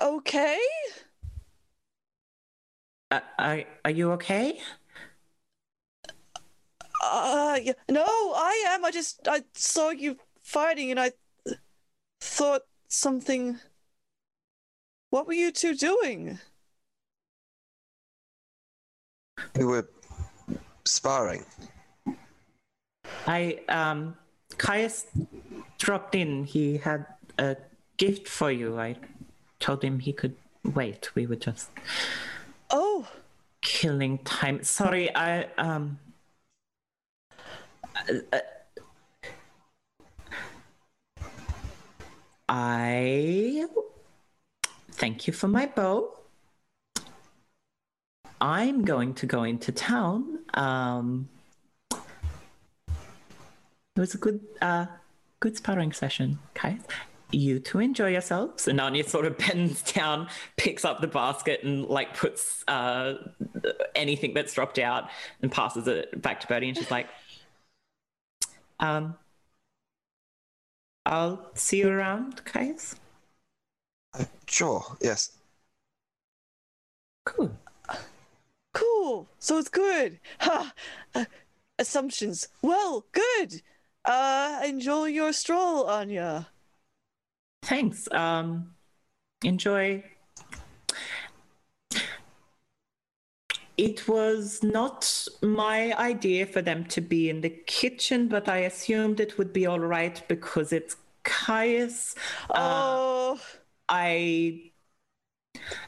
okay. 0.00 0.58
Uh, 3.10 3.20
are, 3.38 3.64
are 3.84 3.90
you 3.90 4.12
okay? 4.12 4.58
Uh, 7.02 7.58
y- 7.64 7.74
no, 7.90 8.04
I 8.04 8.64
am. 8.68 8.84
I 8.84 8.90
just 8.90 9.26
I 9.28 9.42
saw 9.54 9.90
you 9.90 10.16
fighting, 10.40 10.90
and 10.90 11.00
I 11.00 11.12
thought 12.20 12.62
something. 12.88 13.58
What 15.16 15.26
were 15.26 15.32
you 15.32 15.50
two 15.50 15.74
doing? 15.74 16.40
We 19.56 19.64
were 19.64 19.88
sparring. 20.84 21.42
I 23.26 23.60
um, 23.70 24.18
Caius 24.58 25.06
dropped 25.78 26.14
in. 26.14 26.44
He 26.44 26.76
had 26.76 27.06
a 27.38 27.56
gift 27.96 28.28
for 28.28 28.50
you. 28.50 28.78
I 28.78 28.96
told 29.58 29.82
him 29.82 30.00
he 30.00 30.12
could 30.12 30.36
wait. 30.62 31.08
We 31.14 31.26
were 31.26 31.36
just 31.36 31.70
Oh, 32.68 33.08
killing 33.62 34.18
time. 34.18 34.64
Sorry, 34.64 35.08
I 35.16 35.44
um. 35.56 35.98
uh, 38.06 38.38
I 42.50 43.66
thank 44.96 45.26
you 45.26 45.32
for 45.32 45.48
my 45.48 45.66
bow. 45.66 46.12
I'm 48.40 48.84
going 48.84 49.14
to 49.14 49.26
go 49.26 49.44
into 49.44 49.72
town. 49.72 50.40
Um, 50.54 51.28
it 51.92 54.00
was 54.00 54.14
a 54.14 54.18
good, 54.18 54.40
uh, 54.60 54.86
good 55.40 55.56
sparring 55.56 55.92
session, 55.92 56.38
guys. 56.54 56.80
You 57.30 57.60
two 57.60 57.80
enjoy 57.80 58.10
yourselves. 58.10 58.68
And 58.68 58.80
Anya 58.80 59.08
sort 59.08 59.26
of 59.26 59.38
bends 59.38 59.82
down, 59.92 60.28
picks 60.56 60.84
up 60.84 61.00
the 61.00 61.06
basket, 61.06 61.62
and 61.62 61.86
like 61.86 62.16
puts 62.16 62.64
uh, 62.68 63.14
anything 63.94 64.34
that's 64.34 64.54
dropped 64.54 64.78
out 64.78 65.08
and 65.40 65.50
passes 65.50 65.88
it 65.88 66.20
back 66.20 66.40
to 66.40 66.46
Bertie. 66.46 66.68
And 66.68 66.76
she's 66.76 66.90
like, 66.90 67.08
um, 68.80 69.14
I'll 71.06 71.50
see 71.54 71.78
you 71.78 71.88
around, 71.88 72.42
guys. 72.52 72.96
Uh, 74.18 74.24
sure, 74.46 74.82
yes. 75.00 75.32
Cool. 77.24 77.50
cool. 78.72 79.28
So 79.38 79.58
it's 79.58 79.68
good. 79.68 80.20
Ha. 80.40 80.72
Uh, 81.14 81.24
assumptions. 81.78 82.48
Well, 82.62 83.06
good. 83.12 83.62
Uh, 84.04 84.60
enjoy 84.64 85.06
your 85.06 85.32
stroll, 85.32 85.84
Anya. 85.86 86.48
Thanks. 87.62 88.08
Um, 88.12 88.74
enjoy. 89.44 90.04
It 93.76 94.08
was 94.08 94.62
not 94.62 95.28
my 95.42 95.92
idea 95.98 96.46
for 96.46 96.62
them 96.62 96.84
to 96.86 97.00
be 97.02 97.28
in 97.28 97.42
the 97.42 97.50
kitchen, 97.50 98.28
but 98.28 98.48
I 98.48 98.58
assumed 98.58 99.20
it 99.20 99.36
would 99.36 99.52
be 99.52 99.66
all 99.66 99.80
right 99.80 100.22
because 100.28 100.72
it's 100.72 100.96
Caius. 101.24 102.14
Uh, 102.54 102.54
Oh, 102.54 103.40
I. 103.88 104.70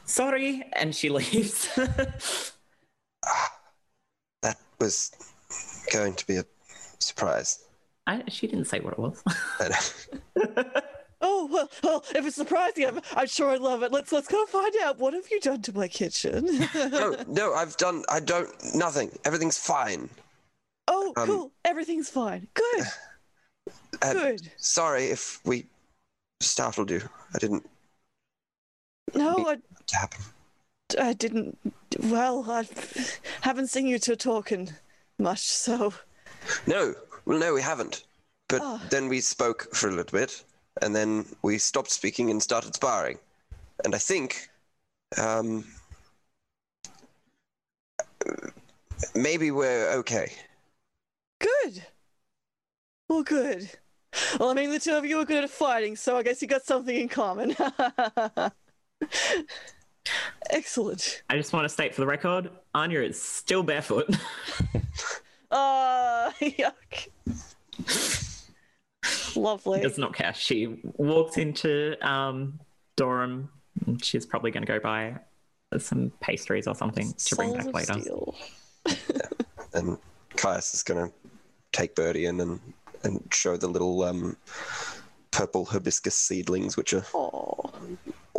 Sorry, 0.05 0.63
and 0.73 0.95
she 0.95 1.09
leaves. 1.17 1.69
That 4.41 4.57
was 4.79 5.11
going 5.91 6.13
to 6.15 6.25
be 6.27 6.37
a 6.37 6.45
surprise. 6.99 7.65
I, 8.07 8.23
she 8.29 8.47
didn't 8.47 8.65
say 8.65 8.79
what 8.79 8.93
it 8.93 8.99
was. 8.99 9.21
oh 11.21 11.47
well, 11.51 11.69
well. 11.83 12.05
If 12.15 12.25
it's 12.25 12.35
surprising, 12.37 12.85
I'm, 12.87 13.01
I'm 13.15 13.27
sure 13.27 13.49
I 13.49 13.57
love 13.57 13.83
it. 13.83 13.91
Let's 13.91 14.11
let's 14.11 14.27
go 14.27 14.45
find 14.45 14.73
out. 14.83 14.97
What 14.97 15.13
have 15.13 15.29
you 15.29 15.39
done 15.41 15.61
to 15.63 15.73
my 15.75 15.87
kitchen? 15.87 16.45
no, 16.75 17.15
no, 17.27 17.53
I've 17.53 17.75
done. 17.77 18.03
I 18.09 18.19
don't. 18.21 18.49
Nothing. 18.73 19.11
Everything's 19.25 19.57
fine. 19.57 20.09
oh, 20.87 21.13
Um, 21.17 21.27
cool. 21.27 21.51
Everything's 21.65 22.09
fine. 22.09 22.47
Good. 22.53 22.85
Uh, 24.01 24.13
Good. 24.13 24.49
Sorry 24.55 25.05
if 25.07 25.41
we 25.45 25.65
startled 26.39 26.89
you. 26.89 27.01
I 27.35 27.37
didn't 27.37 27.69
No, 29.13 29.37
I, 29.37 29.41
want 29.41 29.63
it 29.79 29.87
to 29.87 29.95
happen. 29.97 30.21
I 30.99 31.13
didn't. 31.13 31.57
Well, 31.99 32.45
I 32.49 32.67
haven't 33.41 33.67
seen 33.67 33.87
you 33.87 33.99
two 33.99 34.15
talking 34.15 34.71
much, 35.17 35.41
so 35.41 35.93
No, 36.67 36.95
well, 37.25 37.39
no, 37.39 37.53
we 37.53 37.61
haven't. 37.61 38.03
But 38.47 38.61
Oh. 38.63 38.81
then 38.89 39.07
we 39.09 39.21
spoke 39.21 39.73
for 39.75 39.89
a 39.89 39.91
little 39.91 40.17
bit, 40.17 40.43
and 40.81 40.95
then 40.95 41.25
we 41.41 41.57
stopped 41.57 41.91
speaking 41.91 42.31
and 42.31 42.41
started 42.41 42.73
sparring. 42.75 43.19
And 43.85 43.93
I 43.95 43.99
think, 43.99 44.49
um, 45.17 45.65
maybe 49.15 49.51
we're 49.51 49.89
okay. 49.99 50.31
good. 51.39 51.85
Well, 53.07 53.23
good. 53.23 53.69
Well, 54.39 54.49
I 54.49 54.53
mean, 54.53 54.71
the 54.71 54.79
two 54.79 54.95
of 54.95 55.05
you 55.05 55.19
are 55.19 55.25
good 55.25 55.43
at 55.43 55.49
fighting, 55.49 55.95
so 55.95 56.17
I 56.17 56.23
guess 56.23 56.41
you 56.41 56.47
got 56.47 56.63
something 56.63 56.95
in 56.95 57.09
common. 57.09 57.55
Excellent. 60.49 61.23
I 61.29 61.37
just 61.37 61.53
want 61.53 61.65
to 61.65 61.69
state 61.69 61.93
for 61.93 62.01
the 62.01 62.07
record 62.07 62.49
Anya 62.73 63.01
is 63.01 63.21
still 63.21 63.63
barefoot. 63.63 64.09
Uh, 65.51 66.31
yuck. 66.41 67.07
Lovely. 69.35 69.81
does 69.81 69.97
not 69.97 70.13
care. 70.13 70.33
She 70.33 70.81
walks 70.97 71.37
into 71.37 71.95
um, 72.07 72.59
Durham. 72.95 73.49
She's 74.01 74.25
probably 74.25 74.51
going 74.51 74.65
to 74.65 74.67
go 74.67 74.79
buy 74.79 75.15
some 75.77 76.11
pastries 76.19 76.67
or 76.67 76.75
something 76.75 77.13
to 77.13 77.35
bring 77.35 77.53
back 77.53 77.73
later. 77.73 77.93
Steel. 77.99 78.35
And 79.73 79.97
Caius 80.35 80.73
is 80.73 80.83
going 80.83 81.07
to 81.07 81.13
take 81.71 81.95
Birdie 81.95 82.25
in 82.25 82.39
and, 82.39 82.59
and 83.03 83.23
show 83.31 83.55
the 83.55 83.67
little 83.67 84.03
um, 84.03 84.35
purple 85.31 85.65
hibiscus 85.65 86.15
seedlings, 86.15 86.75
which 86.75 86.93
are 86.93 87.05
Aw. 87.13 87.69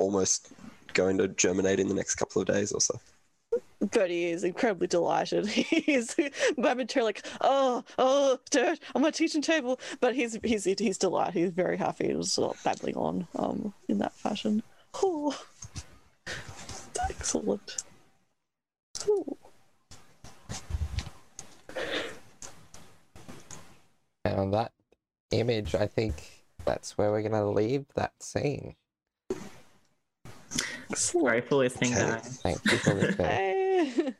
Almost 0.01 0.53
going 0.95 1.19
to 1.19 1.29
germinate 1.29 1.79
in 1.79 1.89
the 1.89 1.95
next 1.95 2.17
couple 2.17 2.41
of 2.41 2.49
days 2.49 2.73
or 2.73 2.81
so. 2.81 2.99
Bertie 3.81 4.27
is 4.27 4.45
incredibly 4.45 4.87
delighted. 4.87 5.47
He's 5.49 6.15
momentarily 6.57 7.09
like, 7.09 7.27
oh, 7.41 7.85
oh, 7.99 8.39
dirt 8.51 8.79
on 8.95 9.03
my 9.03 9.11
teaching 9.11 9.43
table. 9.43 9.81
But 10.01 10.15
he's 10.15 10.39
he's 10.45 10.65
he's 10.65 10.99
delighted. 10.99 11.35
He's 11.35 11.51
very 11.51 11.77
happy. 11.77 12.09
He 12.09 12.15
was 12.15 12.33
sort 12.33 12.57
of 12.57 12.63
babbling 12.63 12.97
on 12.97 13.27
um 13.37 13.73
in 13.89 13.99
that 13.99 14.15
fashion. 14.15 14.63
Oh, 15.03 15.37
excellent. 17.09 17.83
Ooh. 19.09 19.37
And 24.25 24.39
on 24.39 24.51
that 24.51 24.73
image, 25.31 25.75
I 25.75 25.87
think 25.87 26.45
that's 26.67 26.99
where 26.99 27.11
we're 27.11 27.23
gonna 27.23 27.51
leave 27.51 27.87
that 27.95 28.13
scene. 28.23 28.77
Excellent. 30.91 31.27
Grateful 31.27 31.59
listening, 31.59 31.93
guys. 31.93 32.41
Thank 32.43 32.65
you 32.65 32.79
for 32.79 32.95
listening. 32.95 33.27
Hey. 33.27 34.15